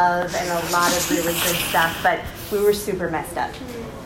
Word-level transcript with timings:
love 0.00 0.32
and 0.36 0.48
a 0.48 0.70
lot 0.70 0.96
of 0.96 1.10
really 1.10 1.32
good 1.32 1.56
stuff, 1.56 1.98
but 2.04 2.20
we 2.52 2.64
were 2.64 2.72
super 2.72 3.10
messed 3.10 3.36
up. 3.36 3.50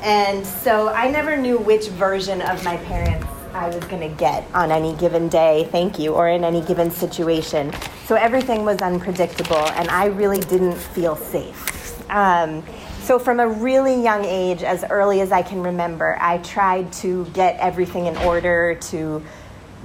And 0.01 0.47
so 0.47 0.89
I 0.89 1.11
never 1.11 1.37
knew 1.37 1.59
which 1.59 1.89
version 1.89 2.41
of 2.41 2.65
my 2.65 2.79
parents 2.79 3.27
I 3.53 3.67
was 3.67 3.85
going 3.85 4.01
to 4.01 4.17
get 4.17 4.51
on 4.55 4.73
any 4.73 4.95
given 4.95 5.29
day, 5.29 5.69
thank 5.71 5.99
you, 5.99 6.15
or 6.15 6.31
in 6.31 6.45
any 6.45 6.63
given 6.63 6.91
situation. 6.91 7.75
So 8.07 8.15
everything 8.15 8.65
was 8.65 8.79
unpredictable, 8.79 9.67
and 9.73 9.91
I 9.91 10.07
really 10.07 10.41
didn't 10.41 10.79
feel 10.79 11.15
safe. 11.15 12.11
Um, 12.11 12.65
so, 13.03 13.19
from 13.19 13.41
a 13.41 13.49
really 13.49 14.03
young 14.03 14.25
age, 14.25 14.63
as 14.63 14.85
early 14.89 15.21
as 15.21 15.31
I 15.31 15.43
can 15.43 15.63
remember, 15.63 16.17
I 16.21 16.39
tried 16.39 16.91
to 16.95 17.27
get 17.35 17.59
everything 17.59 18.07
in 18.07 18.17
order, 18.19 18.77
to 18.77 19.23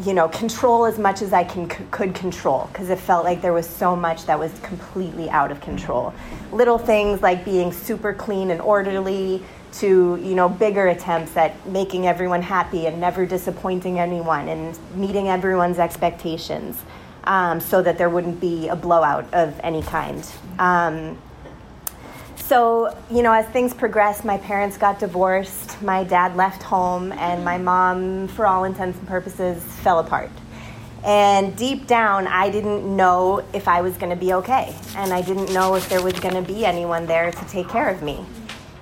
you 0.03 0.13
know, 0.13 0.27
control 0.27 0.85
as 0.85 0.99
much 0.99 1.21
as 1.21 1.33
I 1.33 1.43
can, 1.43 1.67
could 1.67 2.13
control 2.13 2.69
because 2.71 2.89
it 2.89 2.99
felt 2.99 3.23
like 3.23 3.41
there 3.41 3.53
was 3.53 3.67
so 3.67 3.95
much 3.95 4.25
that 4.25 4.37
was 4.37 4.57
completely 4.59 5.29
out 5.29 5.51
of 5.51 5.59
control. 5.59 6.13
Little 6.51 6.77
things 6.77 7.21
like 7.21 7.43
being 7.43 7.71
super 7.71 8.13
clean 8.13 8.51
and 8.51 8.61
orderly 8.61 9.43
to, 9.73 10.19
you 10.21 10.35
know, 10.35 10.47
bigger 10.49 10.87
attempts 10.87 11.35
at 11.35 11.67
making 11.67 12.07
everyone 12.07 12.41
happy 12.41 12.85
and 12.85 12.99
never 12.99 13.25
disappointing 13.25 13.99
anyone 13.99 14.47
and 14.47 14.77
meeting 14.95 15.29
everyone's 15.29 15.79
expectations 15.79 16.81
um, 17.23 17.59
so 17.59 17.81
that 17.81 17.97
there 17.97 18.09
wouldn't 18.09 18.39
be 18.39 18.67
a 18.69 18.75
blowout 18.75 19.31
of 19.33 19.59
any 19.63 19.81
kind. 19.81 20.25
Um, 20.59 21.17
so, 22.47 22.97
you 23.11 23.23
know, 23.23 23.33
as 23.33 23.45
things 23.47 23.73
progressed, 23.73 24.23
my 24.23 24.37
parents 24.37 24.77
got 24.77 24.99
divorced, 24.99 25.81
my 25.81 26.05
dad 26.05 26.37
left 26.37 26.63
home, 26.63 27.11
and 27.11 27.43
my 27.43 27.57
mom, 27.57 28.29
for 28.29 28.47
all 28.47 28.63
intents 28.63 28.97
and 28.97 29.05
purposes, 29.05 29.61
fell 29.61 29.99
apart. 29.99 30.31
And 31.03 31.55
deep 31.57 31.87
down, 31.87 32.25
I 32.25 32.49
didn't 32.49 32.83
know 32.95 33.45
if 33.53 33.67
I 33.67 33.81
was 33.81 33.97
going 33.97 34.11
to 34.11 34.15
be 34.15 34.31
okay. 34.33 34.73
And 34.95 35.13
I 35.13 35.21
didn't 35.21 35.53
know 35.53 35.75
if 35.75 35.89
there 35.89 36.01
was 36.01 36.17
going 36.21 36.35
to 36.35 36.41
be 36.41 36.65
anyone 36.65 37.05
there 37.05 37.31
to 37.31 37.45
take 37.49 37.67
care 37.67 37.89
of 37.89 38.01
me. 38.01 38.25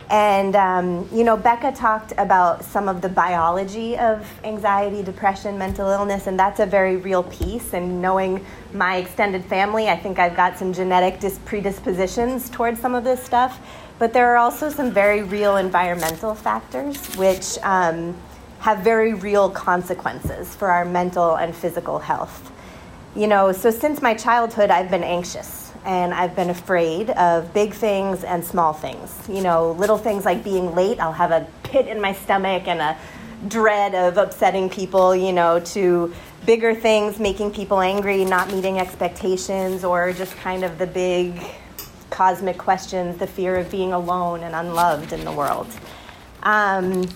And, 0.09 0.55
um, 0.55 1.09
you 1.11 1.23
know, 1.23 1.35
Becca 1.35 1.71
talked 1.71 2.13
about 2.17 2.63
some 2.63 2.87
of 2.87 3.01
the 3.01 3.09
biology 3.09 3.97
of 3.97 4.31
anxiety, 4.43 5.01
depression, 5.01 5.57
mental 5.57 5.89
illness, 5.89 6.27
and 6.27 6.39
that's 6.39 6.59
a 6.59 6.65
very 6.65 6.97
real 6.97 7.23
piece. 7.23 7.73
And 7.73 8.01
knowing 8.01 8.45
my 8.71 8.97
extended 8.97 9.43
family, 9.45 9.89
I 9.89 9.97
think 9.97 10.19
I've 10.19 10.35
got 10.35 10.59
some 10.59 10.73
genetic 10.73 11.19
dis- 11.19 11.39
predispositions 11.45 12.51
towards 12.51 12.79
some 12.79 12.93
of 12.93 13.03
this 13.03 13.23
stuff. 13.23 13.59
But 13.97 14.13
there 14.13 14.31
are 14.31 14.37
also 14.37 14.69
some 14.69 14.91
very 14.91 15.23
real 15.23 15.57
environmental 15.57 16.35
factors 16.35 17.15
which 17.15 17.57
um, 17.63 18.15
have 18.59 18.79
very 18.79 19.13
real 19.13 19.49
consequences 19.49 20.53
for 20.53 20.69
our 20.69 20.85
mental 20.85 21.35
and 21.35 21.55
physical 21.55 21.97
health. 21.97 22.51
You 23.15 23.27
know, 23.27 23.53
so 23.53 23.71
since 23.71 24.01
my 24.01 24.13
childhood, 24.13 24.69
I've 24.69 24.91
been 24.91 25.03
anxious 25.03 25.64
and 25.85 26.13
I've 26.13 26.35
been 26.35 26.49
afraid 26.49 27.11
of 27.11 27.53
big 27.53 27.73
things 27.73 28.23
and 28.23 28.43
small 28.43 28.73
things. 28.73 29.17
You 29.29 29.41
know, 29.41 29.71
little 29.71 29.97
things 29.97 30.25
like 30.25 30.43
being 30.43 30.73
late, 30.75 30.99
I'll 30.99 31.13
have 31.13 31.31
a 31.31 31.47
pit 31.63 31.87
in 31.87 32.01
my 32.01 32.13
stomach 32.13 32.67
and 32.67 32.81
a 32.81 32.97
dread 33.47 33.93
of 33.93 34.17
upsetting 34.17 34.69
people, 34.69 35.15
you 35.15 35.31
know, 35.31 35.59
to 35.59 36.13
bigger 36.45 36.73
things, 36.73 37.19
making 37.19 37.51
people 37.51 37.81
angry, 37.81 38.25
not 38.25 38.51
meeting 38.51 38.79
expectations, 38.79 39.83
or 39.83 40.11
just 40.13 40.35
kind 40.37 40.63
of 40.63 40.77
the 40.77 40.87
big 40.87 41.39
cosmic 42.09 42.57
questions, 42.57 43.17
the 43.17 43.27
fear 43.27 43.55
of 43.55 43.69
being 43.69 43.93
alone 43.93 44.41
and 44.41 44.55
unloved 44.55 45.13
in 45.13 45.25
the 45.25 45.31
world. 45.31 45.67
Um, 46.43 47.07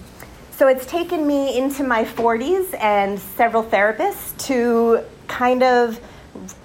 so 0.51 0.67
it's 0.67 0.85
taken 0.85 1.25
me 1.25 1.57
into 1.57 1.83
my 1.83 2.03
40s 2.03 2.77
and 2.79 3.17
several 3.17 3.63
therapists 3.63 4.37
to 4.47 5.03
kind 5.27 5.63
of 5.63 5.99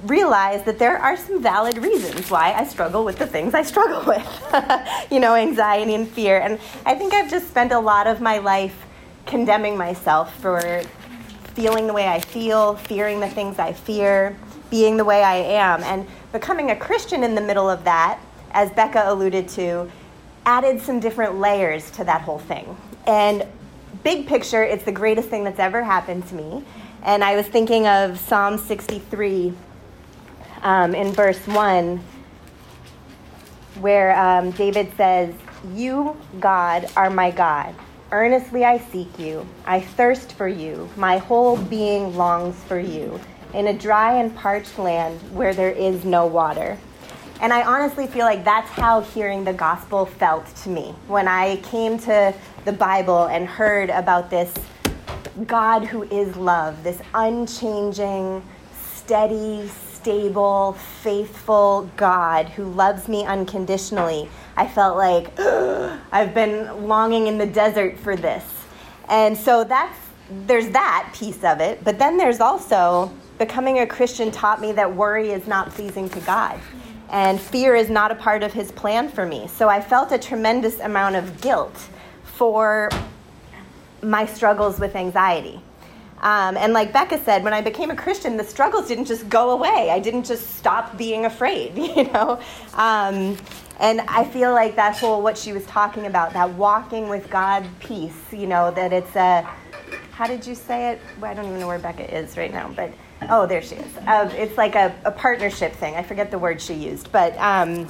realize 0.04 0.64
that 0.64 0.78
there 0.78 0.98
are 0.98 1.16
some 1.16 1.42
valid 1.42 1.78
reasons 1.78 2.30
why 2.30 2.52
I 2.52 2.64
struggle 2.64 3.04
with 3.04 3.18
the 3.18 3.26
things 3.26 3.54
I 3.54 3.62
struggle 3.62 4.04
with, 4.06 5.10
you 5.10 5.20
know, 5.20 5.34
anxiety 5.34 5.94
and 5.94 6.08
fear. 6.08 6.40
And 6.40 6.58
I 6.86 6.94
think 6.94 7.12
I've 7.12 7.30
just 7.30 7.48
spent 7.48 7.72
a 7.72 7.78
lot 7.78 8.06
of 8.06 8.20
my 8.20 8.38
life 8.38 8.76
condemning 9.26 9.76
myself 9.76 10.34
for 10.40 10.82
feeling 11.54 11.86
the 11.86 11.92
way 11.92 12.08
I 12.08 12.20
feel, 12.20 12.76
fearing 12.76 13.20
the 13.20 13.28
things 13.28 13.58
I 13.58 13.72
fear, 13.72 14.36
being 14.70 14.96
the 14.96 15.04
way 15.04 15.22
I 15.22 15.36
am. 15.36 15.82
And 15.84 16.06
becoming 16.32 16.70
a 16.70 16.76
Christian 16.76 17.22
in 17.22 17.34
the 17.34 17.40
middle 17.40 17.70
of 17.70 17.84
that, 17.84 18.18
as 18.50 18.70
Becca 18.70 19.04
alluded 19.06 19.48
to, 19.50 19.90
added 20.46 20.80
some 20.80 21.00
different 21.00 21.38
layers 21.38 21.90
to 21.92 22.04
that 22.04 22.22
whole 22.22 22.38
thing. 22.38 22.76
And 23.06 23.46
big 24.04 24.26
picture, 24.26 24.62
it's 24.62 24.84
the 24.84 24.92
greatest 24.92 25.28
thing 25.28 25.42
that's 25.42 25.58
ever 25.58 25.82
happened 25.82 26.26
to 26.28 26.34
me. 26.34 26.62
And 27.02 27.24
I 27.24 27.34
was 27.34 27.46
thinking 27.46 27.88
of 27.88 28.18
Psalm 28.20 28.58
63 28.58 29.52
um, 30.62 30.94
in 30.94 31.12
verse 31.12 31.44
1, 31.48 32.00
where 33.80 34.18
um, 34.18 34.52
David 34.52 34.92
says, 34.96 35.34
You, 35.74 36.16
God, 36.38 36.88
are 36.96 37.10
my 37.10 37.30
God. 37.30 37.74
Earnestly 38.12 38.64
I 38.64 38.78
seek 38.78 39.18
you. 39.18 39.46
I 39.66 39.80
thirst 39.80 40.34
for 40.34 40.46
you. 40.46 40.88
My 40.96 41.18
whole 41.18 41.56
being 41.56 42.16
longs 42.16 42.62
for 42.64 42.78
you 42.78 43.18
in 43.54 43.68
a 43.68 43.72
dry 43.72 44.20
and 44.20 44.34
parched 44.36 44.78
land 44.78 45.18
where 45.34 45.54
there 45.54 45.70
is 45.70 46.04
no 46.04 46.26
water. 46.26 46.78
And 47.40 47.52
I 47.52 47.62
honestly 47.62 48.06
feel 48.06 48.24
like 48.24 48.44
that's 48.44 48.70
how 48.70 49.00
hearing 49.00 49.44
the 49.44 49.52
gospel 49.52 50.06
felt 50.06 50.46
to 50.56 50.68
me 50.68 50.94
when 51.08 51.28
I 51.28 51.56
came 51.56 51.98
to 52.00 52.34
the 52.64 52.72
Bible 52.72 53.26
and 53.26 53.46
heard 53.46 53.90
about 53.90 54.30
this 54.30 54.52
God 55.46 55.84
who 55.84 56.04
is 56.04 56.36
love, 56.36 56.82
this 56.84 57.00
unchanging, 57.12 58.42
steady, 58.80 59.68
stable, 59.68 60.74
faithful 61.02 61.90
God 61.96 62.48
who 62.50 62.64
loves 62.64 63.08
me 63.08 63.24
unconditionally. 63.24 64.28
I 64.56 64.68
felt 64.68 64.96
like 64.96 65.38
I've 66.12 66.34
been 66.34 66.86
longing 66.86 67.26
in 67.26 67.38
the 67.38 67.46
desert 67.46 67.98
for 67.98 68.14
this. 68.14 68.44
And 69.08 69.36
so 69.36 69.64
that's 69.64 69.98
there's 70.46 70.70
that 70.70 71.10
piece 71.14 71.44
of 71.44 71.60
it, 71.60 71.84
but 71.84 71.98
then 71.98 72.16
there's 72.16 72.40
also 72.40 73.12
becoming 73.38 73.80
a 73.80 73.86
Christian 73.86 74.30
taught 74.30 74.60
me 74.60 74.72
that 74.72 74.94
worry 74.94 75.30
is 75.30 75.46
not 75.46 75.70
pleasing 75.70 76.08
to 76.10 76.20
God. 76.20 76.58
And 77.10 77.40
fear 77.40 77.74
is 77.74 77.90
not 77.90 78.10
a 78.10 78.14
part 78.14 78.42
of 78.42 78.52
his 78.52 78.72
plan 78.72 79.08
for 79.08 79.26
me. 79.26 79.46
So 79.48 79.68
I 79.68 79.80
felt 79.80 80.12
a 80.12 80.18
tremendous 80.18 80.80
amount 80.80 81.16
of 81.16 81.40
guilt 81.40 81.88
for 82.24 82.90
my 84.02 84.26
struggles 84.26 84.78
with 84.78 84.96
anxiety. 84.96 85.60
Um, 86.20 86.56
and 86.56 86.72
like 86.72 86.92
Becca 86.92 87.22
said, 87.22 87.44
when 87.44 87.52
I 87.52 87.60
became 87.60 87.90
a 87.90 87.96
Christian, 87.96 88.36
the 88.36 88.44
struggles 88.44 88.88
didn't 88.88 89.04
just 89.04 89.28
go 89.28 89.50
away. 89.50 89.90
I 89.90 89.98
didn't 89.98 90.24
just 90.24 90.56
stop 90.56 90.96
being 90.96 91.26
afraid, 91.26 91.76
you 91.96 92.04
know? 92.04 92.40
Um, 92.74 93.36
and 93.78 94.00
I 94.02 94.24
feel 94.24 94.52
like 94.52 94.74
that's 94.74 95.00
whole 95.00 95.20
what 95.20 95.36
she 95.36 95.52
was 95.52 95.66
talking 95.66 96.06
about, 96.06 96.32
that 96.32 96.50
walking 96.54 97.08
with 97.08 97.28
God 97.28 97.66
peace, 97.80 98.32
you 98.32 98.46
know, 98.46 98.70
that 98.70 98.92
it's 98.92 99.14
a, 99.16 99.42
how 100.12 100.26
did 100.26 100.46
you 100.46 100.54
say 100.54 100.92
it? 100.92 101.00
Well, 101.20 101.30
I 101.30 101.34
don't 101.34 101.46
even 101.46 101.60
know 101.60 101.66
where 101.66 101.78
Becca 101.78 102.16
is 102.16 102.36
right 102.36 102.52
now, 102.52 102.72
but 102.74 102.92
oh, 103.28 103.46
there 103.46 103.62
she 103.62 103.76
is. 103.76 103.96
Uh, 104.06 104.30
it's 104.34 104.56
like 104.56 104.74
a, 104.74 104.94
a, 105.04 105.10
partnership 105.10 105.72
thing. 105.72 105.94
I 105.94 106.02
forget 106.02 106.30
the 106.30 106.38
word 106.38 106.60
she 106.60 106.74
used, 106.74 107.10
but 107.12 107.36
um, 107.38 107.86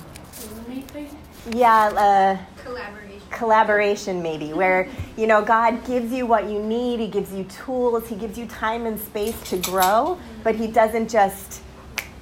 yeah, 1.53 1.87
uh, 1.87 2.63
collaboration. 2.63 3.21
collaboration 3.31 4.23
maybe 4.23 4.53
where 4.53 4.89
you 5.17 5.27
know 5.27 5.43
god 5.43 5.85
gives 5.87 6.13
you 6.13 6.27
what 6.27 6.49
you 6.49 6.63
need. 6.63 7.01
He 7.01 7.09
gives 7.09 7.33
you 7.33 7.45
tools. 7.45 8.09
He 8.09 8.17
gives 8.17 8.39
you 8.39 8.47
time 8.47 8.87
and 8.87 8.99
space 8.99 9.41
to 9.51 9.57
grow 9.59 10.19
but 10.45 10.55
he 10.55 10.69
doesn't 10.69 11.09
just 11.09 11.63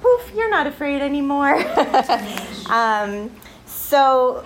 poof 0.01 0.31
you're 0.33 0.49
not 0.49 0.65
afraid 0.65 1.01
anymore. 1.01 1.63
Um, 2.69 3.29
so 3.65 4.45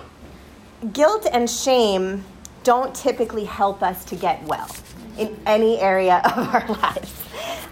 guilt 0.92 1.26
and 1.30 1.48
shame 1.48 2.24
don't 2.64 2.92
typically 2.94 3.44
help 3.44 3.80
us 3.80 4.04
to 4.06 4.16
get 4.16 4.42
well 4.42 4.68
in 5.16 5.38
any 5.46 5.78
area 5.78 6.20
of 6.24 6.52
our 6.52 6.66
lives 6.68 7.14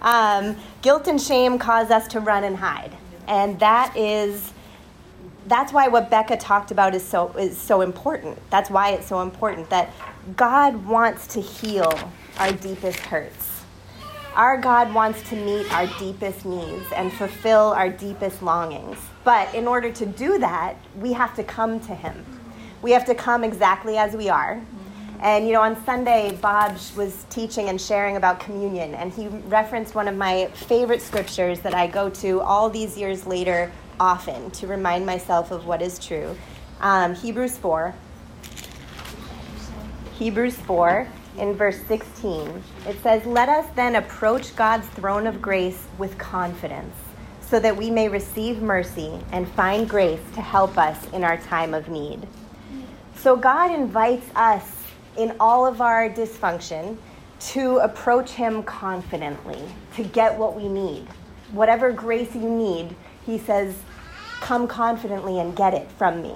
um, 0.02 0.56
guilt 0.82 1.06
and 1.08 1.20
shame 1.20 1.58
cause 1.58 1.90
us 1.90 2.06
to 2.08 2.20
run 2.20 2.44
and 2.44 2.56
hide 2.56 2.96
and 3.26 3.58
that 3.60 3.96
is 3.96 4.52
that's 5.46 5.72
why 5.72 5.88
what 5.88 6.10
Becca 6.10 6.36
talked 6.36 6.70
about 6.70 6.94
is 6.94 7.04
so 7.04 7.28
is 7.36 7.56
so 7.56 7.80
important. 7.80 8.38
That's 8.50 8.68
why 8.68 8.90
it's 8.90 9.06
so 9.06 9.20
important 9.20 9.70
that 9.70 9.90
God 10.36 10.86
wants 10.86 11.26
to 11.28 11.40
heal 11.40 11.92
our 12.38 12.52
deepest 12.52 12.98
hurts. 12.98 13.62
Our 14.34 14.58
God 14.58 14.92
wants 14.92 15.26
to 15.30 15.36
meet 15.36 15.72
our 15.72 15.86
deepest 15.98 16.44
needs 16.44 16.84
and 16.94 17.12
fulfill 17.12 17.72
our 17.72 17.88
deepest 17.88 18.42
longings. 18.42 18.98
But 19.24 19.54
in 19.54 19.66
order 19.66 19.90
to 19.92 20.04
do 20.04 20.38
that, 20.38 20.74
we 20.96 21.12
have 21.14 21.34
to 21.36 21.44
come 21.44 21.80
to 21.80 21.94
him. 21.94 22.24
We 22.82 22.90
have 22.90 23.06
to 23.06 23.14
come 23.14 23.44
exactly 23.44 23.96
as 23.96 24.14
we 24.14 24.28
are. 24.28 24.60
And 25.20 25.46
you 25.46 25.52
know, 25.52 25.62
on 25.62 25.82
Sunday, 25.84 26.36
Bob 26.40 26.76
was 26.96 27.24
teaching 27.30 27.68
and 27.68 27.80
sharing 27.80 28.16
about 28.16 28.40
communion, 28.40 28.94
and 28.94 29.12
he 29.12 29.28
referenced 29.28 29.94
one 29.94 30.08
of 30.08 30.16
my 30.16 30.46
favorite 30.54 31.00
scriptures 31.00 31.60
that 31.60 31.74
I 31.74 31.86
go 31.86 32.10
to 32.10 32.40
all 32.40 32.68
these 32.68 32.96
years 32.98 33.26
later 33.26 33.72
often 33.98 34.50
to 34.52 34.66
remind 34.66 35.06
myself 35.06 35.50
of 35.50 35.66
what 35.66 35.80
is 35.80 35.98
true. 35.98 36.36
Um, 36.80 37.14
Hebrews 37.14 37.56
4. 37.58 37.94
Hebrews 40.18 40.56
4 40.56 41.08
in 41.38 41.54
verse 41.54 41.80
16. 41.88 42.62
It 42.86 43.02
says, 43.02 43.24
Let 43.26 43.48
us 43.48 43.66
then 43.74 43.96
approach 43.96 44.54
God's 44.56 44.86
throne 44.88 45.26
of 45.26 45.40
grace 45.40 45.86
with 45.98 46.16
confidence 46.18 46.94
so 47.40 47.60
that 47.60 47.76
we 47.76 47.90
may 47.90 48.08
receive 48.08 48.60
mercy 48.60 49.18
and 49.32 49.48
find 49.48 49.88
grace 49.88 50.20
to 50.34 50.40
help 50.40 50.76
us 50.76 51.06
in 51.12 51.22
our 51.22 51.36
time 51.36 51.74
of 51.74 51.88
need. 51.88 52.26
So 53.16 53.36
God 53.36 53.72
invites 53.72 54.26
us 54.34 54.75
in 55.18 55.34
all 55.40 55.66
of 55.66 55.80
our 55.80 56.08
dysfunction 56.08 56.96
to 57.38 57.78
approach 57.78 58.30
Him 58.30 58.62
confidently, 58.62 59.60
to 59.94 60.04
get 60.04 60.36
what 60.36 60.56
we 60.56 60.68
need. 60.68 61.06
Whatever 61.52 61.92
grace 61.92 62.34
you 62.34 62.48
need, 62.48 62.94
He 63.24 63.38
says, 63.38 63.74
come 64.40 64.66
confidently 64.68 65.38
and 65.38 65.56
get 65.56 65.74
it 65.74 65.90
from 65.92 66.22
me. 66.22 66.34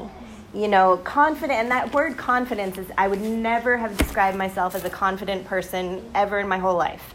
You 0.52 0.68
know, 0.68 0.96
confident, 0.98 1.52
and 1.52 1.70
that 1.70 1.94
word 1.94 2.16
confidence 2.16 2.76
is, 2.76 2.86
I 2.98 3.06
would 3.06 3.20
never 3.20 3.76
have 3.76 3.96
described 3.96 4.36
myself 4.36 4.74
as 4.74 4.84
a 4.84 4.90
confident 4.90 5.46
person 5.46 6.10
ever 6.14 6.40
in 6.40 6.48
my 6.48 6.58
whole 6.58 6.76
life 6.76 7.14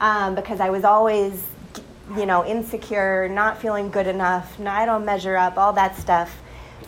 um, 0.00 0.34
because 0.34 0.60
I 0.60 0.70
was 0.70 0.84
always, 0.84 1.44
you 2.16 2.26
know, 2.26 2.44
insecure, 2.44 3.28
not 3.28 3.60
feeling 3.60 3.90
good 3.90 4.06
enough, 4.06 4.58
I 4.60 4.86
don't 4.86 5.04
measure 5.04 5.36
up, 5.36 5.58
all 5.58 5.74
that 5.74 5.96
stuff. 5.96 6.40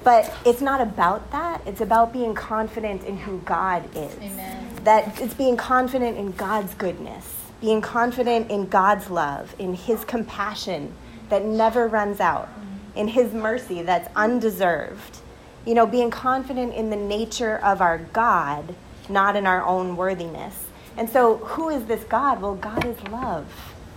But 0.04 0.32
it's 0.44 0.60
not 0.60 0.80
about 0.80 1.30
that. 1.30 1.62
It's 1.66 1.80
about 1.80 2.12
being 2.12 2.34
confident 2.34 3.04
in 3.04 3.16
who 3.16 3.38
God 3.40 3.84
is. 3.96 4.16
Amen. 4.18 4.68
That 4.84 5.20
it's 5.20 5.34
being 5.34 5.56
confident 5.56 6.18
in 6.18 6.32
God's 6.32 6.74
goodness, 6.74 7.32
being 7.60 7.80
confident 7.80 8.50
in 8.50 8.66
God's 8.66 9.10
love, 9.10 9.54
in 9.58 9.74
His 9.74 10.04
compassion 10.04 10.92
that 11.28 11.44
never 11.44 11.86
runs 11.86 12.20
out, 12.20 12.48
in 12.96 13.08
His 13.08 13.32
mercy 13.32 13.82
that's 13.82 14.08
undeserved. 14.16 15.18
You 15.64 15.74
know, 15.74 15.86
being 15.86 16.10
confident 16.10 16.74
in 16.74 16.90
the 16.90 16.96
nature 16.96 17.58
of 17.58 17.80
our 17.80 17.98
God, 17.98 18.74
not 19.08 19.36
in 19.36 19.46
our 19.46 19.64
own 19.64 19.96
worthiness. 19.96 20.64
And 20.96 21.08
so, 21.08 21.36
who 21.36 21.68
is 21.68 21.84
this 21.86 22.02
God? 22.04 22.42
Well, 22.42 22.56
God 22.56 22.84
is 22.84 23.00
love. 23.08 23.46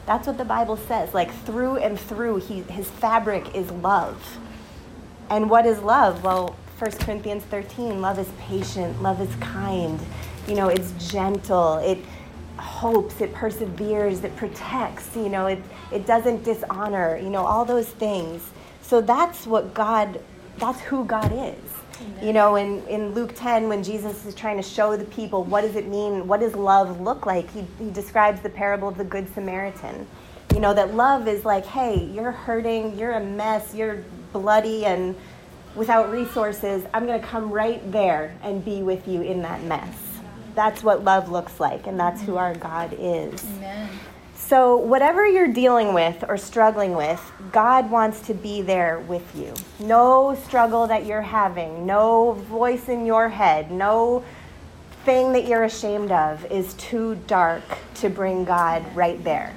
That's 0.06 0.28
what 0.28 0.38
the 0.38 0.46
Bible 0.46 0.78
says. 0.78 1.13
Like 1.13 1.34
through 1.34 1.78
and 1.78 2.00
through, 2.00 2.38
he, 2.38 2.62
his 2.62 2.90
fabric 2.90 3.56
is 3.56 3.72
love. 3.72 4.38
And 5.30 5.50
what 5.50 5.66
is 5.66 5.80
love? 5.80 6.24
Well, 6.24 6.56
1 6.77 6.92
Corinthians 6.92 7.44
13 7.45 8.01
love 8.01 8.19
is 8.19 8.27
patient, 8.38 9.01
love 9.01 9.22
is 9.22 9.33
kind, 9.38 10.00
you 10.45 10.56
know, 10.56 10.68
it's 10.68 10.92
gentle, 11.10 11.77
it 11.77 11.98
hopes, 12.57 13.22
it 13.22 13.33
perseveres, 13.33 14.24
it 14.25 14.36
protects, 14.36 15.16
you 15.16 15.30
know, 15.30 15.48
it, 15.48 15.60
it 15.92 16.06
doesn't 16.06 16.44
dishonor, 16.44 17.18
you 17.18 17.30
know, 17.30 17.45
all 17.45 17.63
those 17.63 17.88
things. 17.88 18.44
So 18.81 19.00
that's 19.00 19.48
what 19.48 19.74
God, 19.74 20.19
that's 20.57 20.81
who 20.81 21.06
God 21.06 21.31
is. 21.31 21.72
Amen. 22.01 22.27
You 22.27 22.33
know, 22.33 22.56
in, 22.57 22.86
in 22.88 23.13
Luke 23.13 23.33
10, 23.36 23.69
when 23.69 23.81
Jesus 23.81 24.25
is 24.25 24.36
trying 24.36 24.57
to 24.57 24.63
show 24.63 24.98
the 24.98 25.06
people 25.06 25.45
what 25.45 25.62
does 25.62 25.77
it 25.77 25.88
mean, 25.88 26.27
what 26.27 26.42
does 26.42 26.56
love 26.56 27.00
look 27.00 27.25
like, 27.25 27.50
he, 27.51 27.66
he 27.80 27.89
describes 27.89 28.42
the 28.42 28.50
parable 28.50 28.89
of 28.89 28.98
the 28.98 29.06
Good 29.06 29.33
Samaritan. 29.33 30.06
You 30.54 30.60
know, 30.60 30.74
that 30.74 30.94
love 30.94 31.27
is 31.27 31.45
like, 31.45 31.66
hey, 31.66 32.04
you're 32.13 32.31
hurting, 32.31 32.98
you're 33.00 33.13
a 33.13 33.24
mess, 33.24 33.74
you're 33.74 34.04
bloody 34.40 34.86
and 34.86 35.16
without 35.76 36.12
resources, 36.12 36.86
I'm 36.94 37.06
going 37.06 37.20
to 37.20 37.26
come 37.26 37.52
right 37.52 37.82
there 37.92 38.36
and 38.44 38.64
be 38.64 38.82
with 38.82 39.08
you 39.08 39.22
in 39.22 39.42
that 39.44 39.64
mess. 39.64 39.96
That's 40.56 40.84
what 40.84 41.04
love 41.04 41.30
looks 41.30 41.60
like, 41.60 41.88
and 41.88 42.00
that's 42.00 42.22
who 42.22 42.36
our 42.38 42.54
God 42.54 42.96
is. 42.98 43.44
Amen. 43.58 43.90
So, 44.36 44.76
whatever 44.76 45.26
you're 45.26 45.52
dealing 45.52 45.94
with 45.94 46.24
or 46.28 46.38
struggling 46.38 46.96
with, 46.96 47.22
God 47.52 47.90
wants 47.90 48.20
to 48.28 48.34
be 48.34 48.62
there 48.62 49.00
with 49.00 49.36
you. 49.36 49.54
No 49.80 50.36
struggle 50.46 50.88
that 50.88 51.06
you're 51.06 51.22
having, 51.22 51.86
no 51.86 52.34
voice 52.34 52.88
in 52.90 53.06
your 53.06 53.30
head, 53.30 53.72
no 53.72 54.24
thing 55.04 55.34
that 55.34 55.48
you're 55.48 55.64
ashamed 55.64 56.12
of 56.12 56.46
is 56.52 56.74
too 56.76 57.16
dark 57.28 57.64
to 57.96 58.10
bring 58.10 58.44
God 58.44 58.84
right 58.96 59.24
there. 59.24 59.54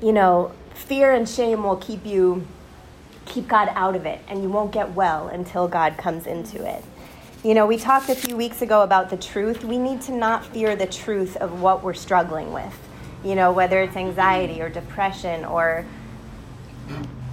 You 0.00 0.12
know, 0.12 0.52
fear 0.74 1.12
and 1.12 1.28
shame 1.28 1.62
will 1.62 1.76
keep 1.76 2.06
you 2.06 2.46
keep 3.30 3.48
God 3.48 3.70
out 3.74 3.96
of 3.96 4.04
it, 4.04 4.20
and 4.28 4.42
you 4.42 4.50
won't 4.50 4.72
get 4.72 4.92
well 4.92 5.28
until 5.28 5.68
God 5.68 5.96
comes 5.96 6.26
into 6.26 6.66
it. 6.68 6.84
You 7.42 7.54
know, 7.54 7.66
we 7.66 7.78
talked 7.78 8.10
a 8.10 8.14
few 8.14 8.36
weeks 8.36 8.60
ago 8.60 8.82
about 8.82 9.08
the 9.08 9.16
truth. 9.16 9.64
We 9.64 9.78
need 9.78 10.02
to 10.02 10.12
not 10.12 10.44
fear 10.44 10.76
the 10.76 10.86
truth 10.86 11.36
of 11.36 11.62
what 11.62 11.82
we're 11.82 11.94
struggling 11.94 12.52
with, 12.52 12.76
you 13.24 13.34
know, 13.34 13.52
whether 13.52 13.80
it's 13.80 13.96
anxiety 13.96 14.60
or 14.60 14.68
depression 14.68 15.44
or 15.46 15.86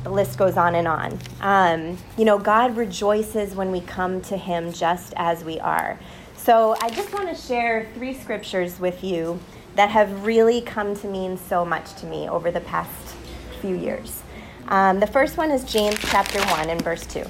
the 0.03 0.09
list 0.09 0.37
goes 0.37 0.55
on 0.55 0.75
and 0.75 0.87
on. 0.87 1.19
Um, 1.41 1.97
you 2.17 2.23
know, 2.23 2.39
God 2.39 2.77
rejoices 2.77 3.55
when 3.55 3.71
we 3.71 3.81
come 3.81 4.21
to 4.21 4.37
Him 4.37 4.71
just 4.71 5.13
as 5.17 5.43
we 5.43 5.59
are. 5.59 5.99
So 6.37 6.77
I 6.81 6.89
just 6.89 7.11
want 7.11 7.27
to 7.27 7.35
share 7.35 7.89
three 7.95 8.13
scriptures 8.13 8.79
with 8.79 9.03
you 9.03 9.39
that 9.75 9.89
have 9.89 10.25
really 10.25 10.61
come 10.61 10.95
to 10.95 11.07
mean 11.07 11.37
so 11.37 11.65
much 11.65 11.93
to 11.95 12.05
me 12.05 12.29
over 12.29 12.51
the 12.51 12.61
past 12.61 13.15
few 13.59 13.75
years. 13.75 14.23
Um, 14.69 14.99
the 14.99 15.07
first 15.07 15.37
one 15.37 15.49
is 15.51 15.63
James 15.63 15.97
chapter 16.01 16.39
1 16.39 16.69
and 16.69 16.81
verse 16.81 17.05
2. 17.05 17.23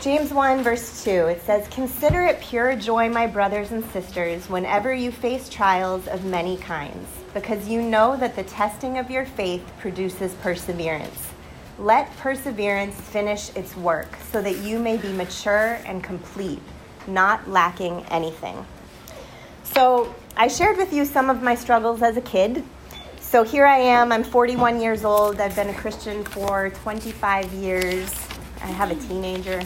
James 0.00 0.32
1, 0.32 0.62
verse 0.62 1.04
2, 1.04 1.10
it 1.10 1.42
says, 1.42 1.68
Consider 1.68 2.22
it 2.22 2.40
pure 2.40 2.74
joy, 2.74 3.10
my 3.10 3.26
brothers 3.26 3.72
and 3.72 3.84
sisters, 3.90 4.48
whenever 4.48 4.94
you 4.94 5.12
face 5.12 5.50
trials 5.50 6.08
of 6.08 6.24
many 6.24 6.56
kinds, 6.56 7.06
because 7.34 7.68
you 7.68 7.82
know 7.82 8.16
that 8.16 8.34
the 8.34 8.44
testing 8.44 8.96
of 8.96 9.10
your 9.10 9.26
faith 9.26 9.62
produces 9.78 10.32
perseverance. 10.34 11.28
Let 11.78 12.16
perseverance 12.16 12.98
finish 12.98 13.54
its 13.54 13.76
work, 13.76 14.16
so 14.32 14.40
that 14.40 14.58
you 14.58 14.78
may 14.78 14.96
be 14.96 15.12
mature 15.12 15.78
and 15.84 16.02
complete, 16.02 16.62
not 17.06 17.46
lacking 17.50 18.06
anything. 18.06 18.64
So, 19.64 20.14
I 20.40 20.46
shared 20.46 20.76
with 20.76 20.92
you 20.92 21.04
some 21.04 21.30
of 21.30 21.42
my 21.42 21.56
struggles 21.56 22.00
as 22.00 22.16
a 22.16 22.20
kid. 22.20 22.62
So 23.20 23.42
here 23.42 23.66
I 23.66 23.78
am, 23.78 24.12
I'm 24.12 24.22
41 24.22 24.80
years 24.80 25.04
old. 25.04 25.40
I've 25.40 25.56
been 25.56 25.68
a 25.68 25.74
Christian 25.74 26.22
for 26.22 26.70
25 26.70 27.52
years. 27.54 28.14
I 28.62 28.68
have 28.68 28.92
a 28.92 28.94
teenager. 28.94 29.60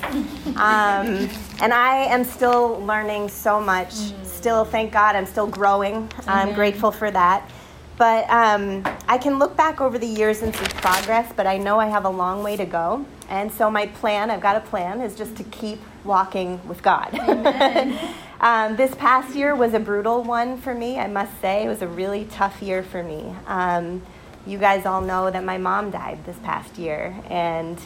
Um, 0.56 1.28
and 1.60 1.74
I 1.74 2.06
am 2.08 2.24
still 2.24 2.82
learning 2.86 3.28
so 3.28 3.60
much. 3.60 3.92
Still, 4.22 4.64
thank 4.64 4.92
God, 4.92 5.14
I'm 5.14 5.26
still 5.26 5.46
growing. 5.46 6.10
I'm 6.26 6.54
grateful 6.54 6.90
for 6.90 7.10
that. 7.10 7.50
But 7.98 8.28
um, 8.30 8.84
I 9.06 9.18
can 9.18 9.38
look 9.38 9.56
back 9.56 9.80
over 9.80 9.98
the 9.98 10.06
years 10.06 10.42
and 10.42 10.54
see 10.54 10.64
progress, 10.64 11.32
but 11.36 11.46
I 11.46 11.58
know 11.58 11.78
I 11.78 11.86
have 11.86 12.04
a 12.04 12.10
long 12.10 12.42
way 12.42 12.56
to 12.56 12.64
go. 12.64 13.06
And 13.28 13.52
so 13.52 13.70
my 13.70 13.86
plan, 13.86 14.30
I've 14.30 14.40
got 14.40 14.56
a 14.56 14.60
plan, 14.60 15.00
is 15.00 15.14
just 15.14 15.36
to 15.36 15.44
keep 15.44 15.80
walking 16.04 16.66
with 16.66 16.82
God. 16.82 17.12
Um, 18.42 18.74
this 18.74 18.92
past 18.96 19.36
year 19.36 19.54
was 19.54 19.72
a 19.72 19.78
brutal 19.78 20.24
one 20.24 20.60
for 20.60 20.74
me, 20.74 20.98
I 20.98 21.06
must 21.06 21.40
say. 21.40 21.64
It 21.64 21.68
was 21.68 21.80
a 21.80 21.86
really 21.86 22.24
tough 22.24 22.60
year 22.60 22.82
for 22.82 23.00
me. 23.00 23.32
Um, 23.46 24.02
you 24.44 24.58
guys 24.58 24.84
all 24.84 25.00
know 25.00 25.30
that 25.30 25.44
my 25.44 25.58
mom 25.58 25.92
died 25.92 26.24
this 26.26 26.36
past 26.38 26.76
year, 26.76 27.16
and 27.30 27.78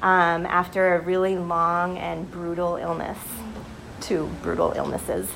um, 0.00 0.46
after 0.46 0.94
a 0.94 1.00
really 1.00 1.36
long 1.36 1.98
and 1.98 2.30
brutal 2.30 2.76
illness, 2.76 3.18
two 4.00 4.30
brutal 4.42 4.72
illnesses. 4.74 5.28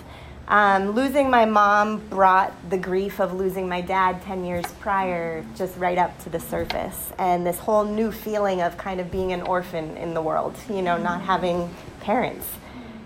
Um, 0.49 0.91
losing 0.91 1.31
my 1.31 1.45
mom 1.45 1.99
brought 2.09 2.53
the 2.69 2.77
grief 2.77 3.21
of 3.21 3.33
losing 3.33 3.69
my 3.69 3.81
dad 3.81 4.21
10 4.23 4.45
years 4.45 4.65
prior 4.81 5.45
just 5.55 5.77
right 5.79 5.97
up 5.97 6.19
to 6.25 6.31
the 6.31 6.41
surface. 6.41 7.13
And 7.19 7.47
this 7.47 7.59
whole 7.59 7.85
new 7.85 8.11
feeling 8.11 8.61
of 8.61 8.77
kind 8.77 9.01
of 9.01 9.11
being 9.11 9.33
an 9.33 9.43
orphan 9.43 9.97
in 9.97 10.15
the 10.15 10.23
world, 10.23 10.57
you 10.69 10.83
know, 10.83 10.99
not 10.99 11.23
having 11.23 11.73
parents. 12.01 12.47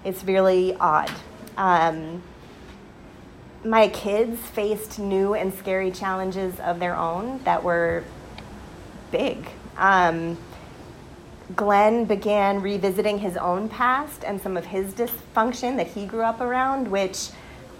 It's 0.04 0.24
really 0.24 0.76
odd. 0.80 1.10
Um, 1.56 2.22
my 3.64 3.88
kids 3.88 4.40
faced 4.40 4.98
new 4.98 5.34
and 5.34 5.52
scary 5.54 5.90
challenges 5.90 6.58
of 6.60 6.78
their 6.78 6.96
own 6.96 7.42
that 7.44 7.62
were 7.62 8.04
big. 9.10 9.46
Um, 9.76 10.38
Glenn 11.54 12.06
began 12.06 12.60
revisiting 12.60 13.18
his 13.18 13.36
own 13.36 13.68
past 13.68 14.24
and 14.24 14.40
some 14.40 14.56
of 14.56 14.66
his 14.66 14.94
dysfunction 14.94 15.76
that 15.76 15.86
he 15.86 16.06
grew 16.06 16.22
up 16.22 16.40
around, 16.40 16.88
which 16.88 17.28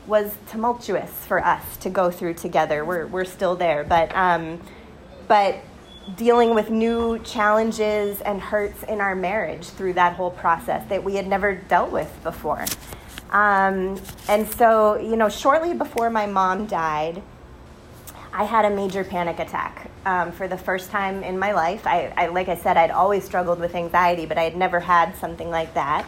was 0.07 0.37
tumultuous 0.49 1.11
for 1.27 1.45
us 1.45 1.77
to 1.79 1.91
go 1.91 2.11
through 2.11 2.35
together. 2.35 2.85
We're, 2.85 3.07
we're 3.07 3.25
still 3.25 3.57
there, 3.57 3.83
but, 3.83 4.15
um, 4.15 4.61
but 5.27 5.57
dealing 6.17 6.55
with 6.55 6.71
new 6.71 7.19
challenges 7.21 8.21
and 8.21 8.41
hurts 8.41 8.85
in 8.85 9.01
our 9.01 9.17
marriage 9.17 9.67
through 9.67 9.95
that 9.95 10.15
whole 10.15 10.31
process 10.31 10.89
that 10.89 11.03
we 11.03 11.17
had 11.17 11.27
never 11.27 11.57
dealt 11.57 11.91
with 11.91 12.17
before. 12.23 12.65
Um, 13.31 14.01
and 14.29 14.47
so, 14.49 14.97
you 14.97 15.17
know, 15.17 15.29
shortly 15.29 15.75
before 15.75 16.11
my 16.11 16.27
mom 16.27 16.67
died, 16.67 17.21
I 18.37 18.45
had 18.45 18.67
a 18.67 18.71
major 18.71 19.03
panic 19.03 19.39
attack 19.39 19.91
um, 20.05 20.31
for 20.31 20.47
the 20.47 20.59
first 20.59 20.91
time 20.91 21.23
in 21.23 21.39
my 21.39 21.53
life. 21.53 21.87
I, 21.87 22.13
I, 22.19 22.27
like 22.27 22.51
I 22.51 22.57
said, 22.57 22.77
I'd 22.77 22.91
always 22.91 23.25
struggled 23.25 23.59
with 23.59 23.75
anxiety, 23.75 24.27
but 24.27 24.37
I 24.37 24.43
had 24.43 24.55
never 24.55 24.79
had 24.79 25.17
something 25.17 25.49
like 25.49 25.73
that. 25.73 26.05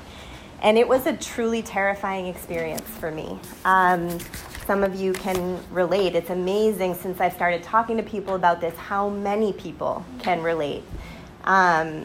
And 0.61 0.76
it 0.76 0.87
was 0.87 1.06
a 1.06 1.16
truly 1.16 1.62
terrifying 1.62 2.26
experience 2.26 2.82
for 2.82 3.11
me. 3.11 3.38
Um, 3.64 4.18
some 4.66 4.85
of 4.85 4.94
you 4.94 5.14
can 5.14 5.58
relate. 5.70 6.14
It's 6.14 6.28
amazing 6.28 6.97
since 6.97 7.18
I've 7.18 7.32
started 7.32 7.62
talking 7.62 7.97
to 7.97 8.02
people 8.02 8.35
about 8.35 8.61
this 8.61 8.76
how 8.76 9.08
many 9.08 9.54
people 9.54 10.04
can 10.18 10.42
relate. 10.42 10.82
Um, 11.44 12.04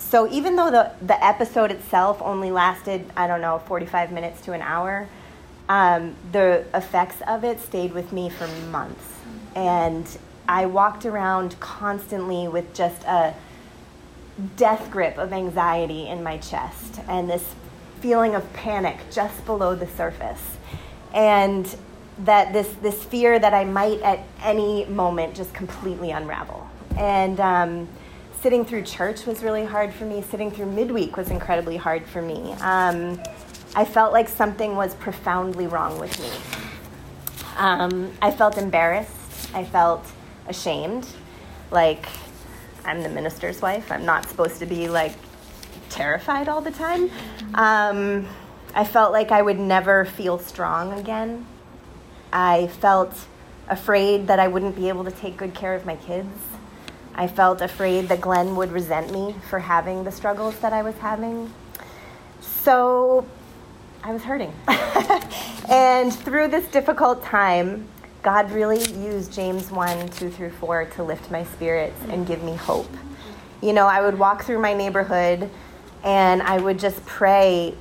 so 0.00 0.28
even 0.32 0.56
though 0.56 0.72
the, 0.72 0.90
the 1.06 1.24
episode 1.24 1.70
itself 1.70 2.20
only 2.22 2.50
lasted, 2.50 3.04
I 3.16 3.28
don't 3.28 3.40
know, 3.40 3.60
45 3.66 4.10
minutes 4.10 4.40
to 4.46 4.52
an 4.52 4.62
hour, 4.62 5.08
um, 5.68 6.16
the 6.32 6.64
effects 6.74 7.22
of 7.28 7.44
it 7.44 7.60
stayed 7.60 7.92
with 7.92 8.12
me 8.12 8.30
for 8.30 8.48
months. 8.72 9.09
And 9.54 10.06
I 10.48 10.66
walked 10.66 11.06
around 11.06 11.58
constantly 11.60 12.48
with 12.48 12.74
just 12.74 13.04
a 13.04 13.34
death 14.56 14.90
grip 14.90 15.18
of 15.18 15.32
anxiety 15.32 16.08
in 16.08 16.22
my 16.22 16.38
chest 16.38 17.00
and 17.08 17.28
this 17.28 17.54
feeling 18.00 18.34
of 18.34 18.52
panic 18.52 18.98
just 19.10 19.44
below 19.44 19.74
the 19.74 19.86
surface. 19.86 20.56
And 21.12 21.74
that 22.24 22.52
this, 22.52 22.68
this 22.82 23.02
fear 23.04 23.38
that 23.38 23.54
I 23.54 23.64
might 23.64 24.00
at 24.02 24.20
any 24.42 24.84
moment 24.86 25.34
just 25.34 25.54
completely 25.54 26.10
unravel. 26.10 26.68
And 26.96 27.40
um, 27.40 27.88
sitting 28.40 28.64
through 28.64 28.82
church 28.82 29.26
was 29.26 29.42
really 29.42 29.64
hard 29.64 29.92
for 29.92 30.04
me. 30.04 30.22
Sitting 30.22 30.50
through 30.50 30.66
midweek 30.66 31.16
was 31.16 31.30
incredibly 31.30 31.76
hard 31.76 32.04
for 32.06 32.22
me. 32.22 32.52
Um, 32.60 33.20
I 33.74 33.84
felt 33.84 34.12
like 34.12 34.28
something 34.28 34.74
was 34.76 34.94
profoundly 34.96 35.66
wrong 35.66 35.98
with 35.98 36.18
me. 36.20 36.30
Um, 37.56 38.12
I 38.20 38.30
felt 38.30 38.58
embarrassed. 38.58 39.19
I 39.54 39.64
felt 39.64 40.04
ashamed. 40.48 41.06
Like, 41.70 42.06
I'm 42.84 43.02
the 43.02 43.08
minister's 43.08 43.60
wife. 43.60 43.90
I'm 43.92 44.04
not 44.04 44.28
supposed 44.28 44.58
to 44.60 44.66
be 44.66 44.88
like 44.88 45.12
terrified 45.88 46.48
all 46.48 46.60
the 46.60 46.70
time. 46.70 47.10
Um, 47.54 48.26
I 48.74 48.84
felt 48.84 49.12
like 49.12 49.32
I 49.32 49.42
would 49.42 49.58
never 49.58 50.04
feel 50.04 50.38
strong 50.38 50.92
again. 50.92 51.46
I 52.32 52.68
felt 52.68 53.14
afraid 53.68 54.28
that 54.28 54.38
I 54.38 54.48
wouldn't 54.48 54.76
be 54.76 54.88
able 54.88 55.04
to 55.04 55.10
take 55.10 55.36
good 55.36 55.54
care 55.54 55.74
of 55.74 55.84
my 55.84 55.96
kids. 55.96 56.28
I 57.14 57.26
felt 57.26 57.60
afraid 57.60 58.08
that 58.08 58.20
Glenn 58.20 58.56
would 58.56 58.72
resent 58.72 59.12
me 59.12 59.34
for 59.48 59.58
having 59.58 60.04
the 60.04 60.12
struggles 60.12 60.58
that 60.60 60.72
I 60.72 60.82
was 60.82 60.94
having. 60.96 61.52
So 62.40 63.26
I 64.02 64.12
was 64.12 64.22
hurting. 64.22 64.52
and 65.68 66.14
through 66.14 66.48
this 66.48 66.66
difficult 66.68 67.22
time, 67.24 67.88
God 68.22 68.50
really 68.52 68.84
used 68.92 69.32
James 69.32 69.70
1 69.70 70.08
2 70.10 70.30
through 70.30 70.50
4 70.50 70.84
to 70.96 71.02
lift 71.02 71.30
my 71.30 71.44
spirits 71.44 71.98
and 72.08 72.26
give 72.26 72.42
me 72.42 72.54
hope. 72.54 72.90
You 73.62 73.72
know, 73.72 73.86
I 73.86 74.00
would 74.02 74.18
walk 74.18 74.44
through 74.44 74.60
my 74.60 74.74
neighborhood 74.74 75.48
and 76.04 76.42
I 76.42 76.58
would 76.58 76.78
just 76.78 77.04
pray, 77.06 77.74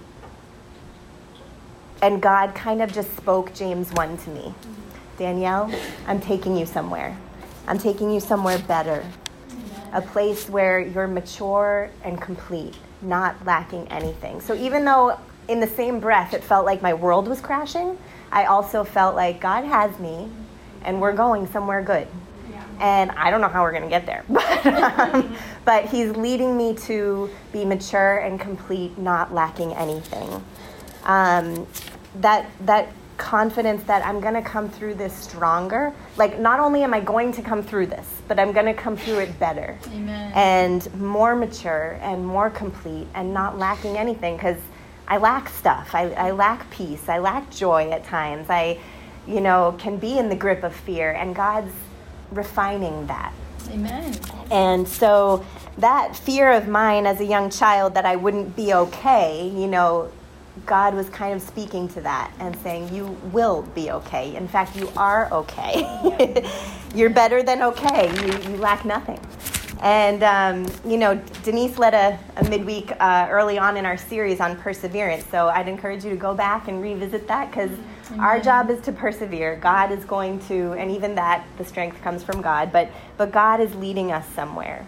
and 2.01 2.21
God 2.21 2.53
kind 2.53 2.81
of 2.81 2.91
just 2.91 3.15
spoke 3.15 3.53
James 3.53 3.91
1 3.93 4.17
to 4.17 4.29
me 4.29 4.53
Danielle, 5.19 5.69
I'm 6.07 6.21
taking 6.21 6.55
you 6.55 6.65
somewhere. 6.65 7.15
I'm 7.67 7.77
taking 7.77 8.09
you 8.09 8.21
somewhere 8.21 8.57
better, 8.57 9.05
a 9.91 10.01
place 10.01 10.49
where 10.49 10.79
you're 10.79 11.07
mature 11.07 11.91
and 12.03 12.19
complete, 12.19 12.75
not 13.01 13.35
lacking 13.45 13.87
anything. 13.89 14.39
So 14.39 14.55
even 14.55 14.85
though 14.85 15.19
in 15.49 15.59
the 15.59 15.67
same 15.67 15.99
breath 15.99 16.33
it 16.33 16.41
felt 16.41 16.65
like 16.65 16.81
my 16.81 16.93
world 16.93 17.27
was 17.27 17.41
crashing, 17.41 17.97
I 18.31 18.45
also 18.45 18.83
felt 18.83 19.15
like 19.15 19.41
God 19.41 19.63
has 19.65 19.97
me 19.99 20.29
and 20.83 21.01
we're 21.01 21.13
going 21.13 21.47
somewhere 21.47 21.81
good. 21.81 22.07
And 22.79 23.11
I 23.11 23.29
don't 23.29 23.41
know 23.41 23.49
how 23.49 23.63
we're 23.63 23.73
going 23.73 23.83
to 23.83 23.89
get 23.89 24.05
there, 24.05 24.23
but, 24.29 24.65
um, 24.65 25.35
but 25.65 25.85
He's 25.85 26.15
leading 26.15 26.55
me 26.55 26.73
to 26.75 27.29
be 27.51 27.65
mature 27.65 28.19
and 28.19 28.39
complete, 28.39 28.97
not 28.97 29.33
lacking 29.33 29.73
anything. 29.73 30.41
Um, 31.03 31.67
that, 32.21 32.49
that 32.61 32.89
confidence 33.17 33.83
that 33.83 34.03
I'm 34.05 34.21
going 34.21 34.33
to 34.33 34.41
come 34.41 34.69
through 34.69 34.95
this 34.95 35.13
stronger. 35.13 35.93
Like, 36.17 36.39
not 36.39 36.59
only 36.59 36.83
am 36.83 36.93
I 36.93 37.01
going 37.01 37.31
to 37.33 37.41
come 37.41 37.61
through 37.61 37.87
this, 37.87 38.07
but 38.27 38.39
I'm 38.39 38.53
going 38.53 38.65
to 38.65 38.73
come 38.73 38.95
through 38.95 39.19
it 39.19 39.37
better 39.39 39.77
Amen. 39.87 40.31
and 40.33 40.93
more 40.95 41.35
mature 41.35 41.99
and 42.01 42.25
more 42.25 42.49
complete 42.49 43.07
and 43.13 43.33
not 43.33 43.59
lacking 43.59 43.97
anything 43.97 44.37
because 44.37 44.57
I 45.09 45.17
lack 45.17 45.49
stuff. 45.49 45.93
I, 45.93 46.11
I 46.11 46.31
lack 46.31 46.69
peace. 46.69 47.09
I 47.09 47.17
lack 47.17 47.49
joy 47.51 47.89
at 47.89 48.05
times. 48.05 48.49
I, 48.49 48.79
you 49.27 49.41
know, 49.41 49.75
can 49.79 49.97
be 49.97 50.17
in 50.17 50.29
the 50.29 50.35
grip 50.35 50.63
of 50.63 50.73
fear, 50.73 51.11
and 51.11 51.35
God's 51.35 51.73
refining 52.31 53.07
that. 53.07 53.33
Amen. 53.71 54.15
And 54.51 54.87
so 54.87 55.45
that 55.77 56.15
fear 56.15 56.51
of 56.51 56.67
mine 56.67 57.05
as 57.05 57.19
a 57.19 57.25
young 57.25 57.49
child 57.49 57.95
that 57.95 58.05
I 58.05 58.15
wouldn't 58.15 58.55
be 58.55 58.73
okay, 58.73 59.47
you 59.49 59.67
know, 59.67 60.11
God 60.65 60.93
was 60.93 61.09
kind 61.09 61.33
of 61.33 61.41
speaking 61.41 61.87
to 61.89 62.01
that 62.01 62.31
and 62.39 62.55
saying, 62.57 62.93
You 62.93 63.17
will 63.31 63.63
be 63.75 63.91
okay. 63.91 64.35
In 64.35 64.47
fact, 64.47 64.75
you 64.75 64.91
are 64.97 65.31
okay. 65.31 66.45
You're 66.95 67.09
better 67.09 67.43
than 67.43 67.61
okay. 67.63 68.11
You, 68.21 68.51
you 68.51 68.57
lack 68.57 68.85
nothing. 68.85 69.19
And, 69.81 70.23
um, 70.23 70.73
you 70.85 70.97
know, 70.97 71.15
Denise 71.43 71.77
led 71.77 71.93
a, 71.93 72.19
a 72.35 72.49
midweek 72.49 72.91
uh, 72.99 73.27
early 73.29 73.57
on 73.57 73.77
in 73.77 73.85
our 73.85 73.95
series 73.95 74.41
on 74.41 74.57
perseverance. 74.57 75.25
So 75.27 75.47
I'd 75.47 75.69
encourage 75.69 76.03
you 76.03 76.09
to 76.09 76.17
go 76.17 76.35
back 76.35 76.67
and 76.67 76.81
revisit 76.81 77.27
that 77.29 77.49
because 77.49 77.71
our 78.19 78.41
job 78.41 78.69
is 78.69 78.81
to 78.81 78.91
persevere. 78.91 79.55
God 79.55 79.91
is 79.91 80.03
going 80.03 80.39
to, 80.47 80.73
and 80.73 80.91
even 80.91 81.15
that, 81.15 81.45
the 81.57 81.63
strength 81.63 82.01
comes 82.01 82.23
from 82.23 82.41
God, 82.41 82.73
but, 82.73 82.89
but 83.15 83.31
God 83.31 83.61
is 83.61 83.73
leading 83.75 84.11
us 84.11 84.27
somewhere. 84.33 84.85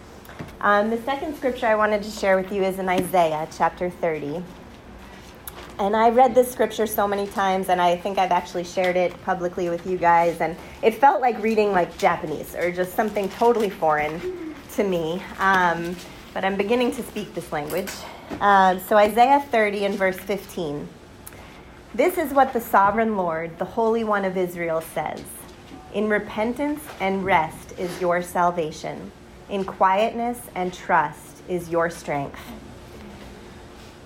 Um, 0.60 0.90
the 0.90 1.00
second 1.02 1.36
scripture 1.36 1.66
I 1.66 1.74
wanted 1.74 2.02
to 2.02 2.10
share 2.10 2.36
with 2.36 2.52
you 2.52 2.62
is 2.62 2.78
in 2.78 2.88
Isaiah 2.88 3.48
chapter 3.56 3.88
30. 3.88 4.42
And 5.78 5.96
I 5.96 6.10
read 6.10 6.34
this 6.34 6.52
scripture 6.52 6.86
so 6.86 7.08
many 7.08 7.26
times, 7.26 7.70
and 7.70 7.80
I 7.80 7.96
think 7.96 8.18
I've 8.18 8.30
actually 8.30 8.64
shared 8.64 8.96
it 8.96 9.20
publicly 9.24 9.70
with 9.70 9.86
you 9.86 9.96
guys. 9.96 10.40
And 10.40 10.54
it 10.82 10.94
felt 10.96 11.22
like 11.22 11.42
reading 11.42 11.72
like 11.72 11.96
Japanese 11.96 12.54
or 12.54 12.70
just 12.70 12.94
something 12.94 13.28
totally 13.30 13.70
foreign 13.70 14.41
to 14.76 14.84
me. 14.84 15.22
Um, 15.38 15.96
but 16.34 16.44
I'm 16.44 16.56
beginning 16.56 16.92
to 16.92 17.02
speak 17.02 17.34
this 17.34 17.52
language. 17.52 17.90
Uh, 18.40 18.78
so, 18.78 18.96
Isaiah 18.96 19.40
30 19.50 19.84
and 19.84 19.94
verse 19.94 20.16
15. 20.16 20.88
This 21.94 22.16
is 22.16 22.32
what 22.32 22.54
the 22.54 22.60
sovereign 22.60 23.16
Lord, 23.16 23.58
the 23.58 23.66
Holy 23.66 24.02
One 24.02 24.24
of 24.24 24.38
Israel, 24.38 24.80
says 24.80 25.22
In 25.92 26.08
repentance 26.08 26.82
and 27.00 27.22
rest 27.22 27.78
is 27.78 28.00
your 28.00 28.22
salvation, 28.22 29.12
in 29.50 29.64
quietness 29.64 30.40
and 30.54 30.72
trust 30.72 31.42
is 31.48 31.68
your 31.68 31.90
strength. 31.90 32.40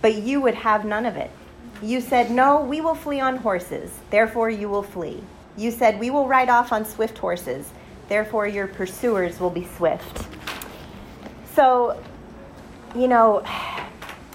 But 0.02 0.16
you 0.16 0.40
would 0.40 0.56
have 0.56 0.85
none 0.85 1.06
of 1.06 1.16
it. 1.16 1.30
You 1.80 2.00
said, 2.00 2.32
No, 2.32 2.61
we 2.61 2.80
will 2.80 2.96
flee 2.96 3.20
on 3.20 3.37
horses, 3.37 3.92
therefore 4.11 4.50
you 4.50 4.68
will 4.68 4.82
flee. 4.82 5.23
You 5.56 5.70
said, 5.70 6.00
We 6.00 6.11
will 6.11 6.26
ride 6.26 6.49
off 6.49 6.73
on 6.73 6.85
swift 6.85 7.18
horses, 7.18 7.70
therefore 8.08 8.49
your 8.49 8.66
pursuers 8.66 9.38
will 9.38 9.50
be 9.50 9.64
swift. 9.76 10.26
So, 11.56 11.98
you 12.94 13.08
know, 13.08 13.42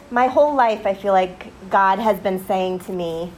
my 0.10 0.25
whole 0.25 0.56
life 0.56 0.88
I 0.88 0.96
feel 0.96 1.13
like 1.13 1.54
God 1.70 2.00
has 2.00 2.20
been 2.20 2.44
saying 2.46 2.80
to 2.80 2.92
me, 2.92 3.32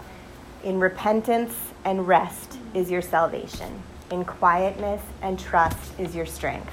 in 0.63 0.79
repentance 0.79 1.53
and 1.83 2.07
rest 2.07 2.57
is 2.73 2.89
your 2.89 3.01
salvation. 3.01 3.83
In 4.09 4.23
quietness 4.23 5.01
and 5.21 5.37
trust 5.37 5.99
is 5.99 6.15
your 6.15 6.25
strength. 6.25 6.71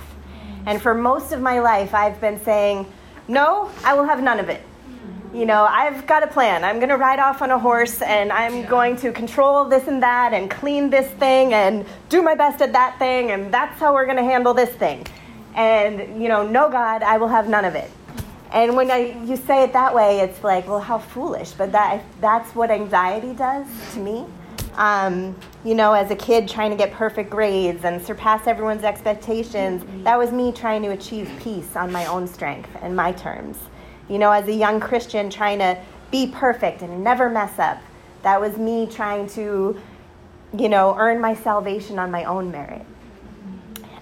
And 0.66 0.80
for 0.80 0.94
most 0.94 1.32
of 1.32 1.40
my 1.40 1.58
life, 1.58 1.94
I've 1.94 2.20
been 2.20 2.40
saying, 2.44 2.86
No, 3.26 3.72
I 3.84 3.94
will 3.94 4.04
have 4.04 4.22
none 4.22 4.38
of 4.38 4.48
it. 4.48 4.62
You 5.34 5.46
know, 5.46 5.64
I've 5.64 6.06
got 6.06 6.22
a 6.22 6.28
plan. 6.28 6.62
I'm 6.62 6.76
going 6.76 6.90
to 6.90 6.96
ride 6.96 7.18
off 7.18 7.42
on 7.42 7.50
a 7.50 7.58
horse 7.58 8.02
and 8.02 8.30
I'm 8.30 8.66
going 8.66 8.94
to 8.96 9.10
control 9.10 9.64
this 9.64 9.88
and 9.88 10.00
that 10.04 10.32
and 10.32 10.48
clean 10.48 10.90
this 10.90 11.10
thing 11.14 11.54
and 11.54 11.84
do 12.08 12.22
my 12.22 12.36
best 12.36 12.62
at 12.62 12.72
that 12.72 13.00
thing 13.00 13.32
and 13.32 13.52
that's 13.52 13.80
how 13.80 13.94
we're 13.94 14.06
going 14.06 14.16
to 14.16 14.22
handle 14.22 14.54
this 14.54 14.70
thing. 14.70 15.04
And, 15.54 16.22
you 16.22 16.28
know, 16.28 16.46
no, 16.46 16.70
God, 16.70 17.02
I 17.02 17.18
will 17.18 17.28
have 17.28 17.48
none 17.48 17.64
of 17.64 17.74
it. 17.74 17.90
And 18.52 18.76
when 18.76 18.90
I, 18.90 19.16
you 19.24 19.36
say 19.36 19.62
it 19.62 19.72
that 19.72 19.94
way, 19.94 20.20
it's 20.20 20.42
like, 20.42 20.66
well, 20.66 20.80
how 20.80 20.98
foolish. 20.98 21.52
But 21.52 21.72
that, 21.72 22.02
that's 22.20 22.54
what 22.54 22.70
anxiety 22.70 23.32
does 23.32 23.66
to 23.94 24.00
me. 24.00 24.26
Um, 24.74 25.36
you 25.64 25.74
know, 25.74 25.92
as 25.92 26.10
a 26.10 26.16
kid 26.16 26.48
trying 26.48 26.70
to 26.70 26.76
get 26.76 26.92
perfect 26.92 27.30
grades 27.30 27.84
and 27.84 28.02
surpass 28.04 28.46
everyone's 28.46 28.82
expectations, 28.82 29.84
that 30.04 30.18
was 30.18 30.32
me 30.32 30.52
trying 30.52 30.82
to 30.82 30.90
achieve 30.90 31.30
peace 31.40 31.76
on 31.76 31.92
my 31.92 32.06
own 32.06 32.26
strength 32.26 32.70
and 32.82 32.96
my 32.96 33.12
terms. 33.12 33.58
You 34.08 34.18
know, 34.18 34.32
as 34.32 34.48
a 34.48 34.52
young 34.52 34.80
Christian 34.80 35.30
trying 35.30 35.58
to 35.58 35.80
be 36.10 36.28
perfect 36.28 36.82
and 36.82 37.04
never 37.04 37.28
mess 37.28 37.58
up, 37.58 37.78
that 38.22 38.40
was 38.40 38.56
me 38.56 38.86
trying 38.86 39.28
to, 39.28 39.80
you 40.56 40.68
know, 40.68 40.96
earn 40.98 41.20
my 41.20 41.34
salvation 41.34 41.98
on 41.98 42.10
my 42.10 42.24
own 42.24 42.50
merit 42.50 42.84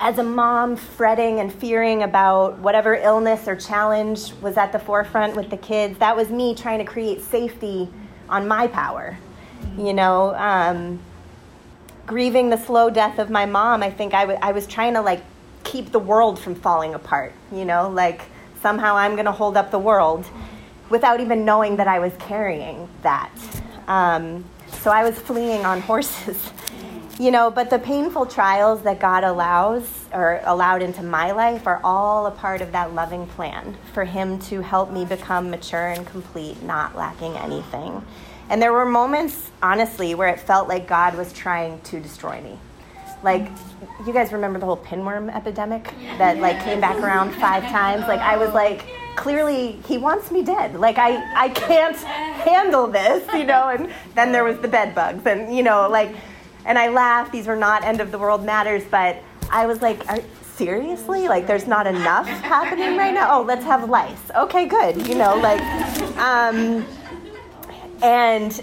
as 0.01 0.19
a 0.19 0.23
mom 0.23 0.77
fretting 0.77 1.41
and 1.41 1.53
fearing 1.53 2.03
about 2.03 2.59
whatever 2.59 2.95
illness 2.95 3.49
or 3.49 3.57
challenge 3.57 4.33
was 4.35 4.57
at 4.57 4.73
the 4.73 4.79
forefront 4.79 5.35
with 5.35 5.51
the 5.51 5.57
kids 5.57 5.99
that 5.99 6.15
was 6.15 6.31
me 6.31 6.55
trying 6.55 6.79
to 6.79 6.85
create 6.85 7.21
safety 7.21 7.89
on 8.29 8.47
my 8.47 8.67
power 8.69 9.19
you 9.77 9.93
know 9.93 10.35
um, 10.37 11.01
grieving 12.07 12.49
the 12.49 12.57
slow 12.57 12.89
death 12.91 13.19
of 13.19 13.29
my 13.29 13.45
mom 13.45 13.83
i 13.83 13.91
think 13.91 14.15
I, 14.15 14.21
w- 14.23 14.39
I 14.41 14.53
was 14.53 14.67
trying 14.67 14.95
to 14.95 15.01
like 15.01 15.23
keep 15.65 15.91
the 15.91 15.99
world 15.99 16.39
from 16.39 16.55
falling 16.55 16.95
apart 16.95 17.33
you 17.53 17.65
know 17.65 17.89
like 17.91 18.23
somehow 18.63 18.97
i'm 18.97 19.15
going 19.15 19.27
to 19.27 19.33
hold 19.33 19.57
up 19.57 19.71
the 19.71 19.79
world 19.79 20.27
without 20.91 21.21
even 21.21 21.45
knowing 21.45 21.77
that 21.77 21.89
i 21.89 21.99
was 21.99 22.13
carrying 22.19 22.89
that. 23.03 23.31
Um, 23.89 24.45
so 24.81 24.91
i 24.91 25.03
was 25.03 25.19
fleeing 25.19 25.65
on 25.65 25.81
horses 25.81 26.51
you 27.19 27.31
know 27.31 27.51
but 27.51 27.69
the 27.71 27.79
painful 27.79 28.27
trials 28.27 28.83
that 28.83 29.01
god 29.01 29.25
allows 29.25 30.05
or 30.13 30.41
allowed 30.45 30.83
into 30.83 31.03
my 31.03 31.33
life 31.33 31.67
are 31.67 31.81
all 31.83 32.27
a 32.27 32.31
part 32.31 32.61
of 32.61 32.73
that 32.73 32.95
loving 32.95 33.27
plan 33.29 33.77
for 33.93 34.05
him 34.05 34.39
to 34.39 34.61
help 34.61 34.91
me 34.93 35.05
become 35.05 35.51
mature 35.51 35.89
and 35.89 36.07
complete 36.07 36.63
not 36.63 36.95
lacking 36.97 37.37
anything 37.37 38.03
And 38.51 38.63
there 38.63 38.73
were 38.73 38.87
moments, 38.87 39.51
honestly, 39.63 40.15
where 40.15 40.29
it 40.29 40.41
felt 40.41 40.69
like 40.69 40.89
God 40.89 41.15
was 41.17 41.33
trying 41.33 41.81
to 41.83 42.01
destroy 42.01 42.41
me. 42.41 42.59
Like, 43.23 43.51
you 44.07 44.13
guys 44.13 44.33
remember 44.33 44.59
the 44.59 44.65
whole 44.67 44.79
pinworm 44.79 45.35
epidemic 45.35 45.85
that 46.19 46.39
like 46.39 46.63
came 46.65 46.81
back 46.81 46.97
around 47.03 47.33
five 47.35 47.65
times? 47.65 48.07
Like, 48.09 48.21
I 48.21 48.37
was 48.39 48.55
like, 48.55 48.87
clearly 49.17 49.73
he 49.87 49.99
wants 49.99 50.31
me 50.31 50.43
dead. 50.43 50.77
Like, 50.77 50.97
I, 50.99 51.23
I 51.35 51.49
can't 51.51 51.97
handle 51.97 52.87
this, 52.87 53.31
you 53.35 53.45
know? 53.45 53.69
And 53.69 53.93
then 54.15 54.33
there 54.33 54.45
was 54.45 54.59
the 54.61 54.69
bed 54.69 54.95
bugs, 54.95 55.27
and, 55.27 55.55
you 55.55 55.63
know, 55.63 55.89
like, 55.91 56.15
and 56.65 56.79
I 56.79 56.89
laughed. 56.89 57.33
These 57.33 57.47
were 57.47 57.57
not 57.57 57.85
end 57.85 58.01
of 58.01 58.11
the 58.11 58.19
world 58.19 58.45
matters, 58.45 58.83
but 58.91 59.23
I 59.51 59.67
was 59.67 59.81
like, 59.83 60.03
seriously? 60.59 61.29
Like, 61.29 61.47
there's 61.47 61.67
not 61.67 61.87
enough 61.87 62.27
happening 62.27 62.97
right 62.97 63.15
now? 63.15 63.39
Oh, 63.39 63.43
let's 63.43 63.65
have 63.65 63.89
lice. 63.89 64.31
Okay, 64.37 64.67
good. 64.67 65.07
You 65.07 65.15
know, 65.15 65.37
like, 65.37 65.61
um, 66.19 66.85
and 68.03 68.63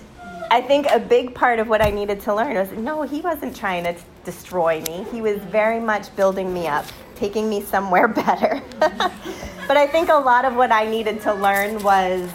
I 0.52 0.62
think 0.62 0.88
a 0.92 1.00
big 1.00 1.34
part 1.34 1.60
of 1.60 1.68
what 1.68 1.82
I 1.82 1.90
needed 1.90 2.20
to 2.22 2.36
learn 2.36 2.56
was 2.56 2.72
no, 2.74 3.02
he 3.02 3.22
wasn't 3.22 3.56
trying 3.56 3.86
to 3.86 3.96
destroy 4.24 4.82
me. 4.82 5.06
He 5.12 5.22
was 5.22 5.40
very 5.40 5.80
much 5.80 6.16
building 6.16 6.54
me 6.54 6.68
up, 6.68 6.86
taking 7.16 7.50
me 7.50 7.62
somewhere 7.62 8.08
better. 8.26 8.62
but 8.80 9.78
I 9.78 9.88
think 9.88 10.10
a 10.10 10.16
lot 10.16 10.46
of 10.46 10.56
what 10.56 10.72
I 10.72 10.86
needed 10.86 11.22
to 11.22 11.34
learn 11.34 11.82
was 11.82 12.30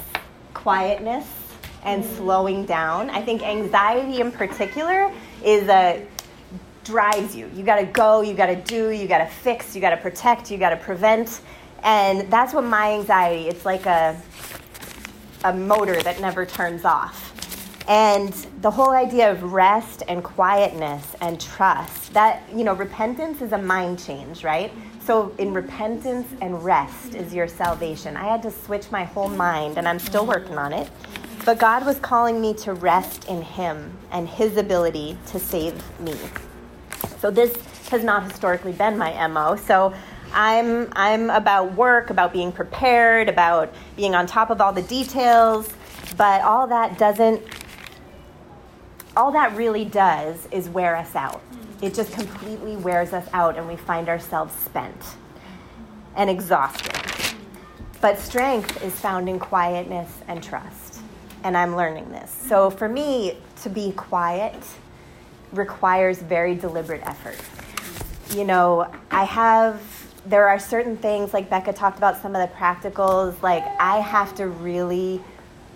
quietness 0.55 1.27
and 1.85 2.05
slowing 2.05 2.67
down. 2.67 3.11
I 3.11 3.23
think 3.23 3.43
anxiety 3.43 4.21
in 4.21 4.33
particular 4.33 5.13
is 5.45 5.69
a 5.69 6.07
drives 6.85 7.37
you. 7.37 7.51
You 7.55 7.63
got 7.63 7.77
to 7.77 7.87
go, 7.87 8.21
you 8.23 8.35
got 8.35 8.47
to 8.47 8.57
do, 8.57 8.91
you 8.91 9.07
got 9.07 9.19
to 9.19 9.27
fix, 9.27 9.75
you 9.75 9.81
got 9.81 9.91
to 9.91 9.97
protect, 9.97 10.51
you 10.51 10.59
got 10.59 10.71
to 10.71 10.77
prevent. 10.77 11.41
And 11.83 12.31
that's 12.31 12.53
what 12.53 12.65
my 12.65 12.93
anxiety, 12.93 13.49
it's 13.49 13.65
like 13.65 13.87
a 13.87 14.21
a 15.45 15.55
motor 15.55 16.03
that 16.03 16.21
never 16.21 16.45
turns 16.45 16.85
off. 16.85 17.29
And 17.89 18.33
the 18.61 18.71
whole 18.71 18.91
idea 18.91 19.31
of 19.31 19.53
rest 19.53 20.03
and 20.07 20.23
quietness 20.23 21.17
and 21.21 21.41
trust, 21.41 22.13
that, 22.13 22.43
you 22.55 22.63
know, 22.63 22.75
repentance 22.75 23.43
is 23.43 23.53
a 23.53 23.59
mind 23.59 24.05
change, 24.05 24.45
right? 24.45 24.73
So 25.03 25.35
in 25.39 25.53
repentance 25.53 26.29
and 26.41 26.63
rest 26.63 27.15
is 27.15 27.35
your 27.35 27.49
salvation. 27.49 28.17
I 28.17 28.25
had 28.25 28.43
to 28.43 28.51
switch 28.51 28.91
my 28.91 29.05
whole 29.05 29.29
mind, 29.31 29.79
and 29.79 29.89
I'm 29.89 29.99
still 29.99 30.27
working 30.27 30.59
on 30.59 30.73
it. 30.73 30.89
But 31.45 31.59
God 31.59 31.87
was 31.87 31.99
calling 31.99 32.41
me 32.41 32.55
to 32.55 32.75
rest 32.75 33.27
in 33.27 33.43
Him 33.43 33.97
and 34.11 34.29
His 34.29 34.57
ability 34.57 35.17
to 35.29 35.39
save 35.39 35.75
me. 36.01 36.15
So 37.19 37.31
this 37.31 37.55
has 37.89 38.05
not 38.05 38.31
historically 38.31 38.73
been 38.73 38.99
my 38.99 39.27
MO. 39.27 39.57
So 39.57 39.95
I'm 40.33 40.89
I'm 40.93 41.31
about 41.31 41.75
work, 41.75 42.11
about 42.11 42.33
being 42.33 42.53
prepared, 42.53 43.29
about 43.29 43.75
being 43.97 44.15
on 44.15 44.27
top 44.27 44.51
of 44.51 44.61
all 44.61 44.73
the 44.73 44.83
details, 44.83 45.69
but 46.17 46.43
all 46.43 46.67
that 46.69 46.99
doesn't 46.99 47.43
all 49.17 49.33
that 49.33 49.57
really 49.57 49.85
does 49.85 50.47
is 50.53 50.69
wear 50.69 50.95
us 50.97 51.17
out. 51.17 51.43
It 51.83 51.95
just 51.95 52.13
completely 52.13 52.77
wears 52.77 53.13
us 53.13 53.29
out 53.33 53.57
and 53.57 53.67
we 53.67 53.77
find 53.77 54.09
ourselves 54.09 54.55
spent 54.55 55.17
and 56.15 56.31
exhausted. 56.31 56.95
But 58.01 58.19
strength 58.19 58.83
is 58.83 58.99
found 58.99 59.29
in 59.29 59.39
quietness 59.39 60.11
and 60.29 60.43
trust. 60.43 60.90
And 61.43 61.57
I'm 61.57 61.77
learning 61.77 62.11
this. 62.13 62.31
So 62.31 62.71
for 62.71 62.89
me, 62.89 63.39
to 63.63 63.71
be 63.71 63.93
quiet 63.93 64.55
requires 65.53 66.19
very 66.19 66.55
deliberate 66.55 67.03
effort. 67.05 67.39
You 68.37 68.45
know, 68.45 68.93
I 69.11 69.25
have 69.25 69.83
there 70.27 70.49
are 70.49 70.59
certain 70.59 70.97
things 70.97 71.33
like 71.33 71.49
Becca 71.49 71.73
talked 71.73 71.97
about 71.97 72.21
some 72.21 72.37
of 72.37 72.49
the 72.49 72.55
practicals 72.55 73.41
like 73.43 73.65
I 73.81 73.99
have 73.99 74.35
to 74.37 74.49
really 74.49 75.23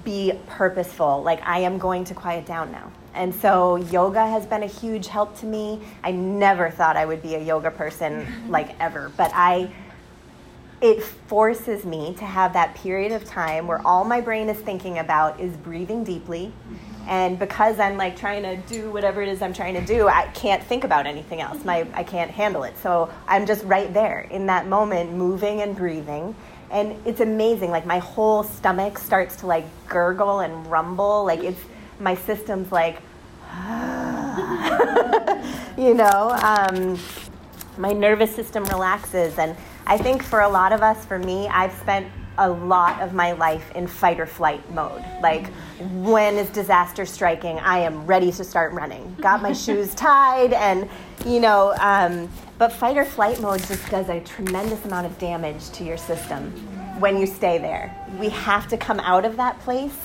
be 0.04 0.32
purposeful 0.46 1.22
like 1.22 1.40
I 1.42 1.60
am 1.60 1.78
going 1.78 2.04
to 2.04 2.14
quiet 2.14 2.44
down 2.44 2.70
now. 2.70 2.92
And 3.14 3.34
so 3.34 3.76
yoga 3.76 4.26
has 4.26 4.44
been 4.44 4.62
a 4.62 4.68
huge 4.68 5.06
help 5.06 5.38
to 5.38 5.46
me. 5.46 5.80
I 6.02 6.10
never 6.10 6.70
thought 6.70 6.96
I 6.96 7.06
would 7.06 7.22
be 7.22 7.36
a 7.36 7.42
yoga 7.42 7.70
person 7.70 8.26
like 8.50 8.78
ever, 8.80 9.10
but 9.16 9.30
I 9.34 9.72
it 10.84 11.02
forces 11.02 11.86
me 11.86 12.14
to 12.18 12.26
have 12.26 12.52
that 12.52 12.74
period 12.74 13.10
of 13.10 13.24
time 13.24 13.66
where 13.66 13.84
all 13.86 14.04
my 14.04 14.20
brain 14.20 14.50
is 14.50 14.58
thinking 14.58 14.98
about 14.98 15.40
is 15.40 15.56
breathing 15.56 16.04
deeply. 16.04 16.52
And 17.08 17.38
because 17.38 17.80
i'm 17.80 17.96
like 17.96 18.18
trying 18.18 18.42
to 18.42 18.56
do 18.72 18.90
whatever 18.90 19.22
it 19.22 19.28
is 19.28 19.42
i'm 19.42 19.52
trying 19.52 19.74
to 19.74 19.84
do 19.84 20.08
i 20.08 20.26
can't 20.28 20.62
think 20.62 20.84
about 20.84 21.06
anything 21.06 21.40
else. 21.40 21.64
My 21.64 21.86
i 21.94 22.02
can't 22.02 22.30
handle 22.30 22.64
it. 22.64 22.76
So 22.78 23.10
i'm 23.26 23.46
just 23.46 23.64
right 23.64 23.92
there 23.94 24.20
in 24.30 24.46
that 24.46 24.66
moment 24.66 25.12
moving 25.12 25.62
and 25.62 25.74
breathing. 25.74 26.34
And 26.70 26.96
it's 27.06 27.20
amazing. 27.20 27.70
Like 27.70 27.86
my 27.86 27.98
whole 27.98 28.42
stomach 28.42 28.98
starts 28.98 29.36
to 29.36 29.46
like 29.46 29.64
gurgle 29.88 30.40
and 30.40 30.70
rumble. 30.70 31.24
Like 31.24 31.40
it's 31.40 31.60
my 31.98 32.14
system's 32.14 32.70
like 32.70 33.00
you 35.78 35.94
know 35.94 36.36
um, 36.42 36.98
my 37.78 37.92
nervous 37.92 38.34
system 38.34 38.64
relaxes 38.64 39.38
and 39.38 39.56
i 39.86 39.96
think 39.96 40.22
for 40.22 40.40
a 40.40 40.48
lot 40.48 40.72
of 40.72 40.82
us 40.82 41.04
for 41.04 41.18
me 41.18 41.48
i've 41.48 41.72
spent 41.72 42.06
a 42.38 42.48
lot 42.48 43.00
of 43.00 43.14
my 43.14 43.32
life 43.32 43.70
in 43.74 43.86
fight 43.86 44.18
or 44.18 44.26
flight 44.26 44.68
mode. 44.72 45.04
Like, 45.22 45.46
when 45.78 46.36
is 46.36 46.48
disaster 46.50 47.06
striking? 47.06 47.58
I 47.58 47.78
am 47.78 48.06
ready 48.06 48.32
to 48.32 48.44
start 48.44 48.72
running. 48.72 49.16
Got 49.20 49.42
my 49.42 49.52
shoes 49.64 49.94
tied, 49.94 50.52
and 50.52 50.88
you 51.24 51.40
know, 51.40 51.74
um, 51.80 52.28
but 52.58 52.72
fight 52.72 52.96
or 52.96 53.04
flight 53.04 53.40
mode 53.40 53.60
just 53.60 53.88
does 53.90 54.08
a 54.08 54.20
tremendous 54.20 54.84
amount 54.84 55.06
of 55.06 55.18
damage 55.18 55.70
to 55.70 55.84
your 55.84 55.96
system 55.96 56.50
when 57.00 57.18
you 57.18 57.26
stay 57.26 57.58
there. 57.58 57.94
We 58.18 58.28
have 58.30 58.68
to 58.68 58.76
come 58.76 59.00
out 59.00 59.24
of 59.24 59.36
that 59.36 59.58
place. 59.60 59.96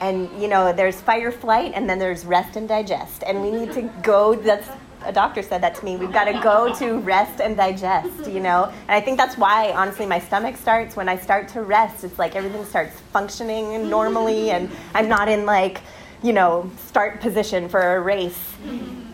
And 0.00 0.28
you 0.40 0.48
know, 0.48 0.72
there's 0.72 1.00
fight 1.00 1.22
or 1.22 1.32
flight, 1.32 1.72
and 1.74 1.88
then 1.88 1.98
there's 1.98 2.24
rest 2.24 2.56
and 2.56 2.68
digest. 2.68 3.22
And 3.26 3.42
we 3.42 3.50
need 3.50 3.72
to 3.72 3.82
go. 4.02 4.34
That's 4.34 4.68
a 5.04 5.12
doctor 5.12 5.42
said 5.42 5.62
that 5.62 5.74
to 5.76 5.84
me. 5.84 5.96
We've 5.96 6.12
got 6.12 6.24
to 6.24 6.40
go 6.40 6.74
to 6.76 6.98
rest 7.00 7.40
and 7.40 7.56
digest, 7.56 8.30
you 8.30 8.40
know? 8.40 8.72
And 8.88 8.90
I 8.90 9.00
think 9.00 9.18
that's 9.18 9.36
why, 9.36 9.72
honestly, 9.72 10.06
my 10.06 10.18
stomach 10.18 10.56
starts 10.56 10.96
when 10.96 11.08
I 11.08 11.16
start 11.16 11.48
to 11.48 11.62
rest. 11.62 12.04
It's 12.04 12.18
like 12.18 12.36
everything 12.36 12.64
starts 12.64 12.98
functioning 13.12 13.88
normally, 13.88 14.50
and 14.50 14.70
I'm 14.94 15.08
not 15.08 15.28
in 15.28 15.46
like, 15.46 15.80
you 16.22 16.32
know, 16.32 16.70
start 16.86 17.20
position 17.20 17.68
for 17.68 17.96
a 17.96 18.00
race. 18.00 18.54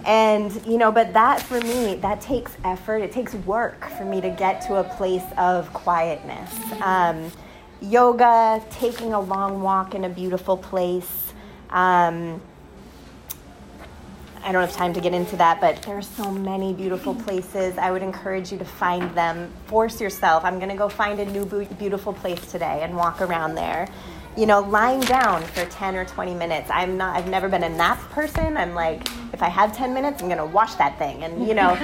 And, 0.06 0.64
you 0.64 0.78
know, 0.78 0.90
but 0.92 1.12
that 1.12 1.42
for 1.42 1.60
me, 1.60 1.96
that 1.96 2.20
takes 2.20 2.56
effort. 2.64 2.98
It 2.98 3.12
takes 3.12 3.34
work 3.34 3.84
for 3.98 4.04
me 4.04 4.20
to 4.20 4.30
get 4.30 4.62
to 4.62 4.76
a 4.76 4.84
place 4.84 5.24
of 5.36 5.72
quietness. 5.72 6.54
Um, 6.80 7.30
yoga, 7.82 8.62
taking 8.70 9.12
a 9.12 9.20
long 9.20 9.62
walk 9.62 9.94
in 9.94 10.04
a 10.04 10.08
beautiful 10.08 10.56
place. 10.56 11.32
Um, 11.70 12.40
I 14.42 14.52
don't 14.52 14.62
have 14.62 14.74
time 14.74 14.94
to 14.94 15.00
get 15.00 15.12
into 15.12 15.36
that, 15.36 15.60
but 15.60 15.82
there 15.82 15.98
are 15.98 16.02
so 16.02 16.30
many 16.30 16.72
beautiful 16.72 17.14
places. 17.14 17.76
I 17.76 17.90
would 17.90 18.02
encourage 18.02 18.50
you 18.50 18.58
to 18.58 18.64
find 18.64 19.14
them. 19.14 19.52
Force 19.66 20.00
yourself. 20.00 20.44
I'm 20.44 20.58
going 20.58 20.70
to 20.70 20.76
go 20.76 20.88
find 20.88 21.20
a 21.20 21.26
new 21.26 21.44
beautiful 21.78 22.12
place 22.12 22.50
today 22.50 22.80
and 22.82 22.96
walk 22.96 23.20
around 23.20 23.54
there 23.54 23.88
you 24.36 24.46
know, 24.46 24.60
lying 24.60 25.00
down 25.00 25.42
for 25.42 25.64
10 25.64 25.96
or 25.96 26.04
20 26.04 26.34
minutes. 26.34 26.70
I'm 26.72 26.96
not, 26.96 27.16
I've 27.16 27.28
never 27.28 27.48
been 27.48 27.64
a 27.64 27.68
nap 27.68 27.98
person. 28.10 28.56
I'm 28.56 28.74
like, 28.74 29.08
if 29.32 29.42
I 29.42 29.48
have 29.48 29.76
10 29.76 29.92
minutes, 29.92 30.22
I'm 30.22 30.28
going 30.28 30.38
to 30.38 30.46
wash 30.46 30.74
that 30.74 30.98
thing. 30.98 31.24
And, 31.24 31.46
you 31.46 31.54
know, 31.54 31.76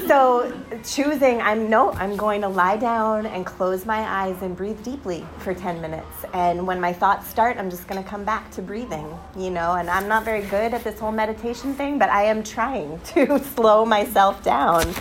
so 0.06 0.52
choosing, 0.84 1.40
I'm 1.40 1.70
no, 1.70 1.92
I'm 1.92 2.16
going 2.16 2.42
to 2.42 2.48
lie 2.48 2.76
down 2.76 3.26
and 3.26 3.46
close 3.46 3.86
my 3.86 4.00
eyes 4.00 4.40
and 4.42 4.56
breathe 4.56 4.82
deeply 4.82 5.26
for 5.38 5.54
10 5.54 5.80
minutes. 5.80 6.24
And 6.34 6.66
when 6.66 6.80
my 6.80 6.92
thoughts 6.92 7.28
start, 7.28 7.56
I'm 7.56 7.70
just 7.70 7.88
going 7.88 8.02
to 8.02 8.08
come 8.08 8.24
back 8.24 8.50
to 8.52 8.62
breathing, 8.62 9.08
you 9.36 9.50
know, 9.50 9.74
and 9.74 9.88
I'm 9.88 10.06
not 10.06 10.24
very 10.24 10.42
good 10.42 10.74
at 10.74 10.84
this 10.84 11.00
whole 11.00 11.12
meditation 11.12 11.74
thing, 11.74 11.98
but 11.98 12.10
I 12.10 12.24
am 12.24 12.42
trying 12.42 13.00
to 13.14 13.38
slow 13.38 13.84
myself 13.84 14.42
down 14.42 14.94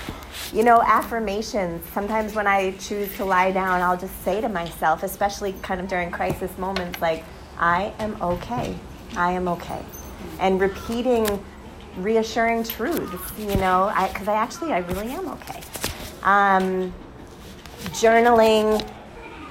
you 0.53 0.63
know, 0.63 0.81
affirmations. 0.81 1.87
Sometimes 1.93 2.35
when 2.35 2.47
I 2.47 2.71
choose 2.77 3.15
to 3.17 3.25
lie 3.25 3.51
down, 3.51 3.81
I'll 3.81 3.97
just 3.97 4.23
say 4.23 4.41
to 4.41 4.49
myself, 4.49 5.03
especially 5.03 5.53
kind 5.61 5.81
of 5.81 5.87
during 5.87 6.11
crisis 6.11 6.55
moments, 6.57 7.01
like, 7.01 7.23
I 7.57 7.93
am 7.99 8.21
okay. 8.21 8.75
I 9.15 9.31
am 9.31 9.47
okay. 9.47 9.83
And 10.39 10.59
repeating 10.59 11.43
reassuring 11.97 12.63
truths, 12.63 13.31
you 13.37 13.55
know, 13.55 13.91
because 14.11 14.27
I, 14.27 14.33
I, 14.33 14.37
actually, 14.37 14.73
I 14.73 14.79
really 14.79 15.11
am 15.11 15.27
okay. 15.29 15.61
Um, 16.23 16.93
journaling, 17.91 18.85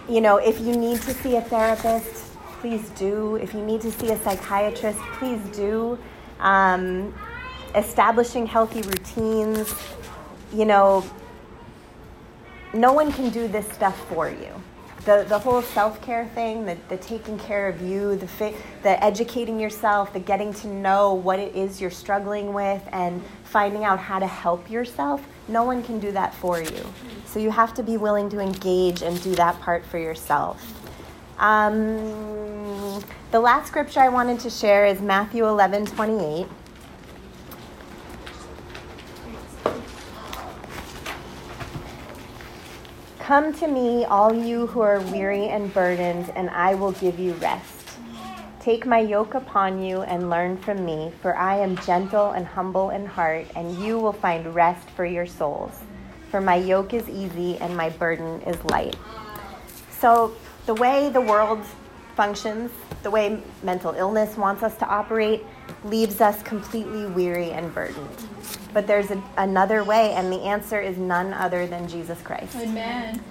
you 0.09 0.20
know, 0.20 0.37
if 0.37 0.61
you 0.61 0.77
need 0.77 1.01
to 1.03 1.14
see 1.14 1.37
a 1.37 1.40
therapist, 1.40 2.25
please 2.61 2.90
do. 2.90 3.37
If 3.37 3.55
you 3.55 3.62
need 3.62 3.81
to 3.83 3.92
see 3.92 4.11
a 4.11 4.18
psychiatrist, 4.18 4.99
please 5.18 5.40
do. 5.57 5.99
Um, 6.40 7.14
establishing 7.75 8.47
healthy 8.47 8.83
routines, 8.83 9.75
you 10.55 10.64
know, 10.64 11.05
no 12.73 12.93
one 12.93 13.12
can 13.12 13.31
do 13.31 13.49
this 13.49 13.69
stuff 13.73 13.99
for 14.09 14.29
you. 14.29 14.51
The, 15.05 15.27
the 15.29 15.38
whole 15.38 15.61
self 15.61 16.01
care 16.01 16.27
thing, 16.35 16.64
the, 16.64 16.79
the 16.88 16.97
taking 16.97 17.38
care 17.38 17.69
of 17.69 17.83
you, 17.83 18.17
the, 18.17 18.27
fi- 18.27 18.55
the 18.83 19.03
educating 19.05 19.61
yourself, 19.61 20.12
the 20.14 20.21
getting 20.21 20.55
to 20.55 20.69
know 20.69 21.12
what 21.12 21.38
it 21.38 21.55
is 21.55 21.81
you're 21.81 21.90
struggling 21.90 22.55
with, 22.55 22.83
and 22.90 23.23
finding 23.45 23.85
out 23.85 23.99
how 23.99 24.19
to 24.19 24.27
help 24.27 24.71
yourself, 24.71 25.23
no 25.47 25.62
one 25.62 25.83
can 25.83 25.99
do 25.99 26.11
that 26.12 26.35
for 26.35 26.61
you. 26.62 26.95
So 27.27 27.38
you 27.38 27.51
have 27.51 27.75
to 27.75 27.83
be 27.83 27.99
willing 27.99 28.31
to 28.31 28.40
engage 28.40 29.03
and 29.03 29.23
do 29.23 29.35
that 29.35 29.61
part 29.61 29.85
for 29.85 29.99
yourself. 29.99 30.81
Um, 31.38 33.03
the 33.31 33.40
last 33.40 33.69
scripture 33.69 34.01
I 34.01 34.09
wanted 34.09 34.40
to 34.40 34.51
share 34.51 34.87
is 34.87 35.03
Matthew 35.03 35.47
11 35.47 35.87
28. 35.87 36.47
Come 43.25 43.55
to 43.55 43.67
me, 43.67 44.05
all 44.05 44.35
you 44.35 44.67
who 44.67 44.83
are 44.83 45.01
weary 45.01 45.49
and 45.49 45.73
burdened, 45.73 46.31
and 46.37 46.51
I 46.51 46.75
will 46.75 46.93
give 46.93 47.19
you 47.19 47.33
rest. 47.37 47.97
Take 48.61 48.85
my 48.85 48.99
yoke 48.99 49.33
upon 49.33 49.83
you 49.83 50.03
and 50.03 50.29
learn 50.29 50.59
from 50.59 50.85
me, 50.85 51.11
for 51.23 51.35
I 51.35 51.57
am 51.57 51.79
gentle 51.79 52.33
and 52.33 52.45
humble 52.45 52.91
in 52.91 53.07
heart, 53.07 53.47
and 53.57 53.79
you 53.79 53.99
will 53.99 54.13
find 54.13 54.55
rest 54.55 54.91
for 54.91 55.07
your 55.07 55.25
souls. 55.25 55.73
For 56.31 56.43
my 56.43 56.57
yoke 56.57 56.93
is 56.93 57.09
easy 57.09 57.57
and 57.61 57.75
my 57.75 57.89
burden 57.89 58.43
is 58.43 58.63
light. 58.65 58.95
So, 59.89 60.35
the 60.67 60.75
way 60.75 61.09
the 61.09 61.23
world 61.23 61.65
functions, 62.17 62.73
the 63.03 63.11
way 63.11 63.41
mental 63.63 63.95
illness 63.95 64.37
wants 64.37 64.63
us 64.63 64.77
to 64.77 64.87
operate, 64.87 65.47
leaves 65.83 66.21
us 66.21 66.43
completely 66.43 67.07
weary 67.07 67.53
and 67.53 67.73
burdened. 67.73 68.29
But 68.75 68.87
there's 68.87 69.11
a, 69.11 69.23
another 69.39 69.85
way, 69.85 70.13
and 70.13 70.31
the 70.31 70.43
answer 70.43 70.81
is 70.81 70.99
none 70.99 71.33
other 71.33 71.67
than 71.67 71.89
Jesus 71.89 72.21
Christ. 72.21 72.57
Amen. 72.57 73.23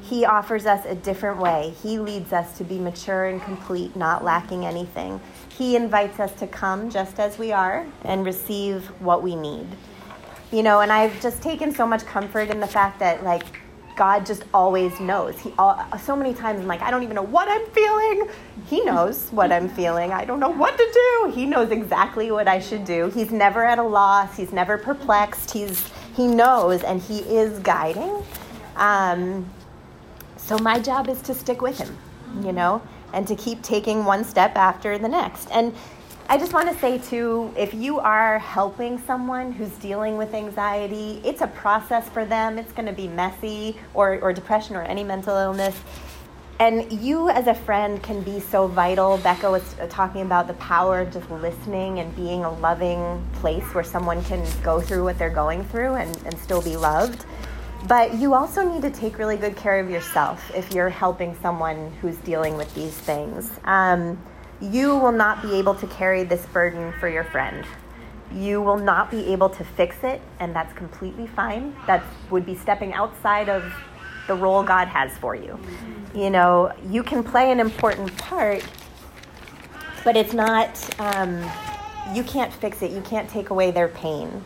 He 0.00 0.24
offers 0.24 0.64
us 0.64 0.84
a 0.86 0.94
different 0.94 1.38
way. 1.38 1.74
He 1.82 1.98
leads 1.98 2.32
us 2.32 2.56
to 2.58 2.64
be 2.64 2.78
mature 2.78 3.26
and 3.26 3.42
complete, 3.42 3.94
not 3.94 4.24
lacking 4.24 4.64
anything. 4.64 5.20
He 5.48 5.76
invites 5.76 6.18
us 6.20 6.32
to 6.34 6.46
come 6.46 6.90
just 6.90 7.20
as 7.20 7.38
we 7.38 7.52
are 7.52 7.86
and 8.04 8.24
receive 8.24 8.86
what 9.00 9.22
we 9.22 9.36
need. 9.36 9.66
You 10.50 10.62
know, 10.62 10.80
and 10.80 10.92
I've 10.92 11.20
just 11.20 11.42
taken 11.42 11.74
so 11.74 11.86
much 11.86 12.04
comfort 12.04 12.50
in 12.50 12.60
the 12.60 12.66
fact 12.66 12.98
that, 12.98 13.24
like, 13.24 13.60
God 13.96 14.24
just 14.24 14.44
always 14.54 14.98
knows. 15.00 15.38
He 15.38 15.52
all, 15.58 15.84
so 15.98 16.16
many 16.16 16.34
times 16.34 16.60
I'm 16.60 16.66
like, 16.66 16.82
I 16.82 16.90
don't 16.90 17.02
even 17.02 17.14
know 17.16 17.22
what 17.22 17.48
I'm 17.48 17.66
feeling. 17.70 18.28
He 18.66 18.82
knows 18.84 19.28
what 19.30 19.52
I'm 19.52 19.68
feeling. 19.68 20.12
I 20.12 20.24
don't 20.24 20.40
know 20.40 20.48
what 20.48 20.76
to 20.78 20.90
do. 20.92 21.32
He 21.34 21.46
knows 21.46 21.70
exactly 21.70 22.30
what 22.30 22.48
I 22.48 22.58
should 22.58 22.84
do. 22.84 23.10
He's 23.10 23.30
never 23.30 23.64
at 23.64 23.78
a 23.78 23.82
loss. 23.82 24.36
He's 24.36 24.52
never 24.52 24.78
perplexed. 24.78 25.50
He's 25.50 25.90
he 26.14 26.26
knows 26.26 26.82
and 26.82 27.00
he 27.00 27.20
is 27.20 27.58
guiding. 27.60 28.22
Um, 28.76 29.50
so 30.36 30.58
my 30.58 30.78
job 30.78 31.08
is 31.08 31.20
to 31.22 31.34
stick 31.34 31.62
with 31.62 31.78
him, 31.78 31.96
you 32.44 32.52
know, 32.52 32.82
and 33.12 33.26
to 33.28 33.36
keep 33.36 33.62
taking 33.62 34.04
one 34.04 34.24
step 34.24 34.56
after 34.56 34.98
the 34.98 35.08
next. 35.08 35.50
And 35.50 35.74
I 36.32 36.38
just 36.38 36.54
want 36.54 36.72
to 36.72 36.78
say, 36.78 36.96
too, 36.96 37.52
if 37.58 37.74
you 37.74 38.00
are 38.00 38.38
helping 38.38 38.98
someone 39.00 39.52
who's 39.52 39.72
dealing 39.72 40.16
with 40.16 40.32
anxiety, 40.32 41.20
it's 41.26 41.42
a 41.42 41.46
process 41.46 42.08
for 42.08 42.24
them. 42.24 42.56
It's 42.56 42.72
going 42.72 42.86
to 42.86 42.94
be 42.94 43.06
messy, 43.06 43.76
or, 43.92 44.18
or 44.20 44.32
depression, 44.32 44.74
or 44.74 44.80
any 44.80 45.04
mental 45.04 45.36
illness. 45.36 45.78
And 46.58 46.90
you, 46.90 47.28
as 47.28 47.48
a 47.48 47.54
friend, 47.54 48.02
can 48.02 48.22
be 48.22 48.40
so 48.40 48.66
vital. 48.66 49.18
Becca 49.18 49.50
was 49.50 49.76
talking 49.90 50.22
about 50.22 50.46
the 50.46 50.54
power 50.54 51.00
of 51.00 51.12
just 51.12 51.30
listening 51.30 51.98
and 51.98 52.16
being 52.16 52.44
a 52.44 52.50
loving 52.60 53.22
place 53.34 53.74
where 53.74 53.84
someone 53.84 54.24
can 54.24 54.42
go 54.62 54.80
through 54.80 55.04
what 55.04 55.18
they're 55.18 55.28
going 55.28 55.62
through 55.64 55.96
and, 55.96 56.16
and 56.24 56.38
still 56.38 56.62
be 56.62 56.78
loved. 56.78 57.26
But 57.88 58.14
you 58.14 58.32
also 58.32 58.66
need 58.66 58.80
to 58.80 58.90
take 58.90 59.18
really 59.18 59.36
good 59.36 59.54
care 59.54 59.78
of 59.78 59.90
yourself 59.90 60.50
if 60.54 60.72
you're 60.72 60.88
helping 60.88 61.36
someone 61.42 61.92
who's 62.00 62.16
dealing 62.16 62.56
with 62.56 62.74
these 62.74 62.94
things. 62.94 63.50
Um, 63.64 64.18
you 64.62 64.96
will 64.96 65.12
not 65.12 65.42
be 65.42 65.54
able 65.54 65.74
to 65.74 65.86
carry 65.88 66.22
this 66.22 66.46
burden 66.46 66.92
for 67.00 67.08
your 67.08 67.24
friend. 67.24 67.66
You 68.32 68.62
will 68.62 68.78
not 68.78 69.10
be 69.10 69.32
able 69.32 69.50
to 69.50 69.64
fix 69.64 69.96
it, 70.04 70.22
and 70.38 70.54
that's 70.54 70.72
completely 70.74 71.26
fine. 71.26 71.74
That 71.86 72.04
would 72.30 72.46
be 72.46 72.54
stepping 72.54 72.92
outside 72.94 73.48
of 73.48 73.74
the 74.28 74.34
role 74.34 74.62
God 74.62 74.86
has 74.86 75.10
for 75.18 75.34
you. 75.34 75.58
You 76.14 76.30
know, 76.30 76.72
you 76.88 77.02
can 77.02 77.24
play 77.24 77.50
an 77.50 77.58
important 77.58 78.16
part, 78.18 78.64
but 80.04 80.16
it's 80.16 80.32
not, 80.32 81.00
um, 81.00 81.42
you 82.14 82.22
can't 82.22 82.52
fix 82.52 82.82
it. 82.82 82.92
You 82.92 83.00
can't 83.00 83.28
take 83.28 83.50
away 83.50 83.72
their 83.72 83.88
pain, 83.88 84.44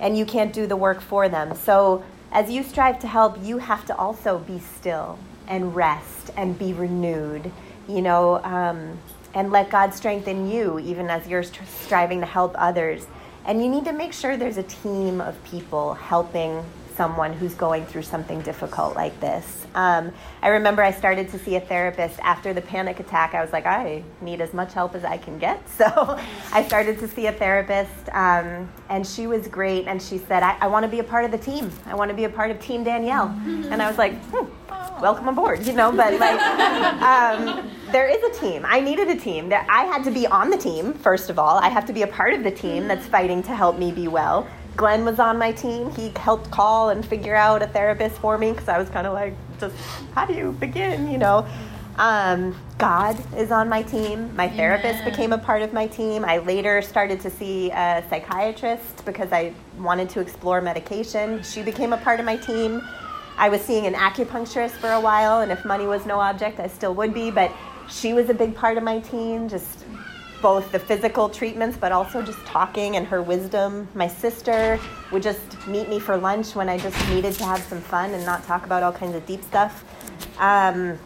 and 0.00 0.18
you 0.18 0.26
can't 0.26 0.52
do 0.52 0.66
the 0.66 0.76
work 0.76 1.00
for 1.00 1.28
them. 1.28 1.54
So, 1.54 2.02
as 2.32 2.50
you 2.50 2.62
strive 2.62 2.98
to 3.00 3.06
help, 3.06 3.42
you 3.42 3.58
have 3.58 3.86
to 3.86 3.96
also 3.96 4.38
be 4.38 4.58
still 4.58 5.18
and 5.46 5.74
rest 5.74 6.30
and 6.36 6.58
be 6.58 6.72
renewed. 6.72 7.50
You 7.88 8.02
know, 8.02 8.42
um, 8.44 8.98
and 9.38 9.52
let 9.52 9.70
God 9.70 9.94
strengthen 9.94 10.50
you 10.50 10.80
even 10.80 11.08
as 11.08 11.28
you're 11.28 11.44
striving 11.44 12.18
to 12.20 12.26
help 12.26 12.56
others. 12.58 13.06
And 13.46 13.62
you 13.62 13.68
need 13.68 13.84
to 13.84 13.92
make 13.92 14.12
sure 14.12 14.36
there's 14.36 14.56
a 14.56 14.64
team 14.64 15.20
of 15.20 15.42
people 15.44 15.94
helping 15.94 16.64
someone 16.96 17.32
who's 17.32 17.54
going 17.54 17.86
through 17.86 18.02
something 18.02 18.40
difficult 18.40 18.96
like 18.96 19.18
this. 19.20 19.64
Um, 19.76 20.10
I 20.42 20.48
remember 20.48 20.82
I 20.82 20.90
started 20.90 21.28
to 21.30 21.38
see 21.38 21.54
a 21.54 21.60
therapist 21.60 22.18
after 22.18 22.52
the 22.52 22.60
panic 22.60 22.98
attack. 22.98 23.34
I 23.34 23.40
was 23.40 23.52
like, 23.52 23.64
I 23.64 24.02
need 24.20 24.40
as 24.40 24.52
much 24.52 24.74
help 24.74 24.96
as 24.96 25.04
I 25.04 25.16
can 25.16 25.38
get. 25.38 25.62
So 25.78 26.18
I 26.52 26.64
started 26.64 26.98
to 26.98 27.06
see 27.06 27.28
a 27.28 27.32
therapist, 27.32 28.08
um, 28.10 28.68
and 28.88 29.06
she 29.06 29.28
was 29.28 29.46
great. 29.46 29.86
And 29.86 30.02
she 30.02 30.18
said, 30.18 30.42
I, 30.42 30.58
I 30.60 30.66
want 30.66 30.82
to 30.82 30.90
be 30.90 30.98
a 30.98 31.04
part 31.04 31.24
of 31.24 31.30
the 31.30 31.38
team. 31.38 31.70
I 31.86 31.94
want 31.94 32.08
to 32.08 32.16
be 32.16 32.24
a 32.24 32.28
part 32.28 32.50
of 32.50 32.60
Team 32.60 32.82
Danielle. 32.82 33.28
And 33.46 33.80
I 33.80 33.86
was 33.86 33.96
like, 33.96 34.14
hmm, 34.32 34.46
welcome 35.00 35.28
aboard, 35.28 35.66
you 35.66 35.72
know. 35.72 35.92
But 35.92 36.18
like, 36.18 36.40
um, 37.02 37.70
there 37.92 38.08
is 38.08 38.22
a 38.22 38.40
team. 38.40 38.64
I 38.66 38.80
needed 38.80 39.08
a 39.08 39.16
team. 39.16 39.48
That 39.48 39.66
I 39.70 39.84
had 39.84 40.04
to 40.04 40.10
be 40.10 40.26
on 40.26 40.50
the 40.50 40.58
team 40.58 40.92
first 40.94 41.30
of 41.30 41.38
all. 41.38 41.58
I 41.58 41.68
have 41.68 41.86
to 41.86 41.92
be 41.92 42.02
a 42.02 42.06
part 42.06 42.34
of 42.34 42.42
the 42.42 42.50
team 42.50 42.88
that's 42.88 43.06
fighting 43.06 43.42
to 43.44 43.54
help 43.54 43.78
me 43.78 43.92
be 43.92 44.08
well. 44.08 44.46
Glenn 44.76 45.04
was 45.04 45.18
on 45.18 45.38
my 45.38 45.50
team. 45.50 45.90
He 45.90 46.12
helped 46.16 46.50
call 46.52 46.90
and 46.90 47.04
figure 47.04 47.34
out 47.34 47.62
a 47.62 47.66
therapist 47.66 48.16
for 48.18 48.38
me 48.38 48.52
because 48.52 48.68
I 48.68 48.78
was 48.78 48.88
kind 48.88 49.08
of 49.08 49.12
like, 49.12 49.34
just 49.58 49.74
how 50.14 50.24
do 50.24 50.34
you 50.34 50.52
begin, 50.52 51.10
you 51.10 51.18
know? 51.18 51.46
Um, 51.96 52.54
God 52.78 53.18
is 53.36 53.50
on 53.50 53.68
my 53.68 53.82
team. 53.82 54.34
My 54.36 54.48
therapist 54.48 55.00
Amen. 55.00 55.10
became 55.10 55.32
a 55.32 55.38
part 55.38 55.62
of 55.62 55.72
my 55.72 55.88
team. 55.88 56.24
I 56.24 56.38
later 56.38 56.80
started 56.80 57.20
to 57.22 57.30
see 57.30 57.72
a 57.72 58.04
psychiatrist 58.08 59.04
because 59.04 59.32
I 59.32 59.52
wanted 59.78 60.08
to 60.10 60.20
explore 60.20 60.60
medication. 60.60 61.42
She 61.42 61.60
became 61.62 61.92
a 61.92 61.96
part 61.96 62.20
of 62.20 62.26
my 62.26 62.36
team. 62.36 62.80
I 63.38 63.48
was 63.48 63.60
seeing 63.60 63.86
an 63.86 63.94
acupuncturist 63.94 64.72
for 64.72 64.90
a 64.90 65.00
while, 65.00 65.40
and 65.40 65.52
if 65.52 65.64
money 65.64 65.86
was 65.86 66.04
no 66.04 66.18
object, 66.18 66.58
I 66.58 66.66
still 66.66 66.92
would 66.94 67.14
be. 67.14 67.30
But 67.30 67.52
she 67.88 68.12
was 68.12 68.28
a 68.28 68.34
big 68.34 68.54
part 68.54 68.76
of 68.76 68.82
my 68.82 68.98
team, 68.98 69.48
just 69.48 69.84
both 70.42 70.70
the 70.72 70.78
physical 70.78 71.28
treatments, 71.28 71.76
but 71.76 71.92
also 71.92 72.20
just 72.20 72.38
talking 72.40 72.96
and 72.96 73.06
her 73.06 73.22
wisdom. 73.22 73.88
My 73.94 74.08
sister 74.08 74.78
would 75.12 75.22
just 75.22 75.66
meet 75.66 75.88
me 75.88 76.00
for 76.00 76.16
lunch 76.16 76.54
when 76.54 76.68
I 76.68 76.78
just 76.78 76.96
needed 77.08 77.34
to 77.34 77.44
have 77.44 77.60
some 77.60 77.80
fun 77.80 78.12
and 78.12 78.26
not 78.26 78.44
talk 78.44 78.66
about 78.66 78.82
all 78.82 78.92
kinds 78.92 79.14
of 79.14 79.24
deep 79.24 79.42
stuff. 79.42 79.84
Um, 80.38 80.98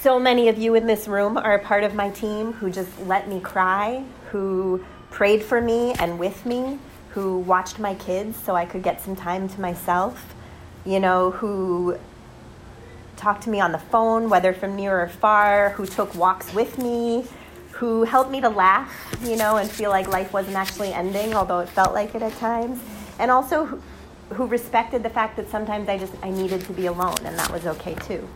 so 0.00 0.18
many 0.18 0.48
of 0.48 0.58
you 0.58 0.74
in 0.74 0.86
this 0.86 1.08
room 1.08 1.36
are 1.36 1.54
a 1.54 1.58
part 1.58 1.82
of 1.82 1.94
my 1.94 2.10
team 2.10 2.52
who 2.52 2.70
just 2.70 2.90
let 3.00 3.28
me 3.28 3.40
cry, 3.40 4.04
who 4.30 4.84
prayed 5.10 5.42
for 5.42 5.60
me 5.60 5.94
and 5.94 6.18
with 6.18 6.46
me, 6.46 6.78
who 7.10 7.38
watched 7.38 7.78
my 7.78 7.94
kids 7.94 8.38
so 8.38 8.54
I 8.54 8.64
could 8.64 8.82
get 8.82 9.00
some 9.00 9.16
time 9.16 9.48
to 9.48 9.60
myself, 9.60 10.34
you 10.88 11.00
know, 11.00 11.32
who 11.32 11.98
talked 13.16 13.42
to 13.42 13.50
me 13.50 13.60
on 13.60 13.72
the 13.72 13.78
phone, 13.78 14.30
whether 14.30 14.54
from 14.54 14.74
near 14.74 14.98
or 14.98 15.08
far, 15.08 15.70
who 15.70 15.84
took 15.84 16.14
walks 16.14 16.54
with 16.54 16.78
me, 16.78 17.26
who 17.72 18.04
helped 18.04 18.30
me 18.30 18.40
to 18.40 18.48
laugh, 18.48 18.90
you 19.22 19.36
know, 19.36 19.58
and 19.58 19.70
feel 19.70 19.90
like 19.90 20.08
life 20.08 20.32
wasn't 20.32 20.56
actually 20.56 20.90
ending, 20.94 21.34
although 21.34 21.58
it 21.58 21.68
felt 21.68 21.92
like 21.92 22.14
it 22.14 22.22
at 22.22 22.34
times, 22.38 22.80
and 23.18 23.30
also 23.30 23.66
who, 24.32 24.46
respected 24.46 25.02
the 25.02 25.10
fact 25.10 25.36
that 25.36 25.50
sometimes 25.50 25.90
I 25.90 25.98
just 25.98 26.14
I 26.22 26.30
needed 26.30 26.62
to 26.62 26.72
be 26.72 26.86
alone, 26.86 27.18
and 27.24 27.38
that 27.38 27.50
was 27.52 27.66
okay 27.66 27.94
too. 27.94 28.26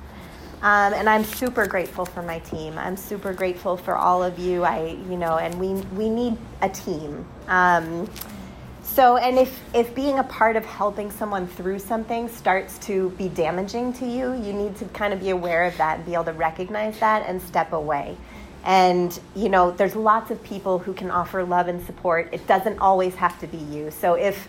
Um, 0.61 0.93
and 0.93 1.09
I'm 1.09 1.25
super 1.25 1.67
grateful 1.67 2.05
for 2.05 2.23
my 2.23 2.39
team. 2.41 2.77
I'm 2.77 2.97
super 2.99 3.33
grateful 3.33 3.79
for 3.79 3.97
all 3.97 4.23
of 4.23 4.39
you. 4.39 4.63
I, 4.63 4.99
you 5.09 5.17
know, 5.17 5.39
and 5.39 5.59
we 5.59 5.69
we 5.97 6.11
need 6.11 6.37
a 6.61 6.69
team. 6.69 7.25
Um, 7.49 8.11
so, 8.95 9.17
and 9.17 9.39
if 9.39 9.59
if 9.75 9.95
being 9.95 10.19
a 10.19 10.25
part 10.25 10.55
of 10.57 10.67
helping 10.67 11.11
someone 11.11 11.47
through 11.47 11.79
something 11.79 12.29
starts 12.29 12.77
to 12.81 13.09
be 13.11 13.31
damaging 13.31 13.95
to 13.95 14.07
you, 14.07 14.35
you 14.35 14.53
need 14.53 14.77
to 14.77 14.85
kind 14.87 15.15
of 15.15 15.21
be 15.21 15.31
aware 15.31 15.65
of 15.65 15.75
that 15.79 15.97
and 15.97 16.07
be 16.07 16.13
able 16.13 16.25
to 16.25 16.33
recognize 16.33 16.99
that 16.99 17.27
and 17.27 17.41
step 17.41 17.73
away. 17.73 18.19
And, 18.65 19.19
you 19.35 19.49
know, 19.49 19.71
there's 19.71 19.97
lots 19.97 20.31
of 20.31 20.43
people 20.43 20.79
who 20.79 20.93
can 20.93 21.11
offer 21.11 21.43
love 21.43 21.69
and 21.69 21.85
support. 21.87 22.29
It 22.33 22.47
doesn't 22.47 22.79
always 22.81 23.15
have 23.15 23.41
to 23.41 23.47
be 23.47 23.57
you. 23.57 23.91
So 23.91 24.15
if 24.15 24.47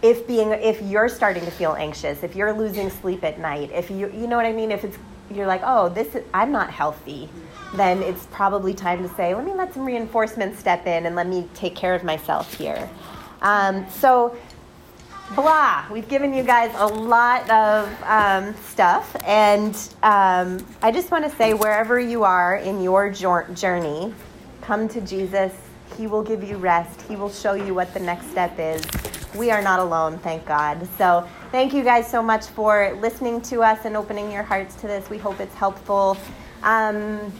if 0.00 0.26
being 0.26 0.52
if 0.52 0.80
you're 0.80 1.10
starting 1.10 1.44
to 1.44 1.50
feel 1.50 1.74
anxious, 1.74 2.22
if 2.22 2.34
you're 2.34 2.54
losing 2.54 2.88
sleep 2.88 3.22
at 3.22 3.38
night, 3.38 3.70
if 3.70 3.90
you 3.90 4.10
you 4.12 4.26
know 4.26 4.36
what 4.36 4.46
I 4.46 4.52
mean, 4.52 4.70
if 4.70 4.84
it's 4.84 4.96
you're 5.30 5.46
like, 5.46 5.62
"Oh, 5.62 5.90
this 5.90 6.14
is, 6.14 6.24
I'm 6.32 6.52
not 6.52 6.70
healthy." 6.70 7.28
Then 7.74 8.02
it's 8.02 8.26
probably 8.26 8.72
time 8.72 9.06
to 9.06 9.14
say, 9.14 9.34
"Let 9.34 9.44
me 9.44 9.52
let 9.52 9.74
some 9.74 9.84
reinforcement 9.84 10.58
step 10.58 10.86
in 10.86 11.04
and 11.04 11.14
let 11.14 11.26
me 11.26 11.48
take 11.54 11.74
care 11.74 11.94
of 11.94 12.02
myself 12.02 12.54
here." 12.54 12.88
Um, 13.44 13.86
so 13.90 14.36
blah. 15.34 15.84
We've 15.90 16.08
given 16.08 16.32
you 16.32 16.42
guys 16.42 16.72
a 16.76 16.86
lot 16.86 17.48
of 17.50 18.02
um, 18.04 18.54
stuff, 18.54 19.14
and 19.24 19.74
um, 20.02 20.64
I 20.82 20.90
just 20.90 21.10
want 21.10 21.30
to 21.30 21.36
say 21.36 21.54
wherever 21.54 22.00
you 22.00 22.24
are 22.24 22.56
in 22.56 22.82
your 22.82 23.10
journey, 23.10 24.14
come 24.62 24.88
to 24.88 25.00
Jesus. 25.00 25.52
He 25.98 26.06
will 26.06 26.22
give 26.22 26.42
you 26.42 26.56
rest, 26.56 27.02
He 27.02 27.16
will 27.16 27.30
show 27.30 27.52
you 27.52 27.74
what 27.74 27.92
the 27.94 28.00
next 28.00 28.30
step 28.30 28.58
is. 28.58 28.82
We 29.34 29.50
are 29.50 29.62
not 29.62 29.78
alone, 29.78 30.18
thank 30.18 30.46
God. 30.46 30.88
So, 30.96 31.28
thank 31.50 31.72
you 31.74 31.84
guys 31.84 32.08
so 32.08 32.22
much 32.22 32.46
for 32.46 32.96
listening 33.00 33.40
to 33.42 33.62
us 33.62 33.84
and 33.84 33.96
opening 33.96 34.30
your 34.32 34.42
hearts 34.42 34.74
to 34.76 34.86
this. 34.86 35.10
We 35.10 35.18
hope 35.18 35.40
it's 35.40 35.54
helpful. 35.54 36.16
Um, 36.62 37.32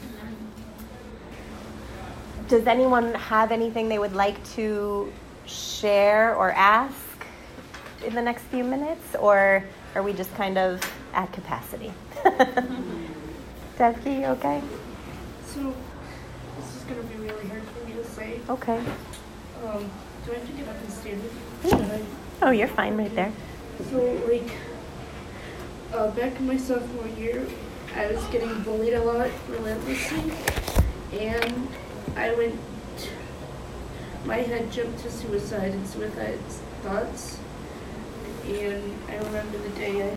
does 2.49 2.67
anyone 2.67 3.15
have 3.15 3.53
anything 3.53 3.89
they 3.89 3.99
would 3.99 4.15
like 4.15 4.45
to 4.51 5.11
share 5.47 6.35
or 6.35 6.53
ask 6.53 6.97
in 8.05 8.15
the 8.15 8.23
next 8.23 8.43
few 8.45 8.65
minutes, 8.65 9.15
or 9.17 9.65
are 9.95 10.03
we 10.03 10.13
just 10.13 10.35
kind 10.35 10.59
of 10.59 10.81
at 11.13 11.33
capacity? 11.33 11.93
Devki, 13.79 14.21
you 14.21 14.27
okay? 14.27 14.63
So, 15.47 15.75
this 16.59 16.77
is 16.77 16.83
going 16.85 17.01
to 17.01 17.07
be 17.09 17.17
really 17.17 17.49
hard 17.49 17.63
for 17.63 17.87
me 17.87 17.95
to 17.95 18.05
say. 18.05 18.41
Okay. 18.49 18.79
Um, 19.65 19.91
do 20.25 20.33
I 20.33 20.35
have 20.37 20.47
to 20.47 20.53
get 20.53 20.69
up 20.69 20.77
and 20.77 20.91
stand 20.93 21.23
with 21.23 21.33
you? 22.01 22.07
Oh, 22.43 22.51
you're 22.51 22.69
fine 22.69 22.97
right 22.97 23.15
there. 23.15 23.33
So, 23.91 24.03
like, 24.29 24.51
uh, 25.93 26.11
back 26.11 26.39
in 26.39 26.47
my 26.47 26.57
sophomore 26.57 27.09
year, 27.17 27.47
I 27.97 28.13
was 28.13 28.25
getting 28.27 28.63
bullied 28.63 28.95
a 28.95 29.03
lot 29.03 29.31
relentlessly, 29.49 30.33
and 31.13 31.69
I 32.17 32.35
went. 32.35 32.59
My 34.25 34.37
head 34.39 34.73
jumped 34.73 35.01
to 35.01 35.11
suicide 35.11 35.73
and 35.73 35.87
suicide 35.87 36.39
thoughts, 36.83 37.39
and 38.47 38.83
I 39.11 39.17
remember 39.17 39.59
the 39.59 39.69
day 39.71 40.03
I 40.03 40.13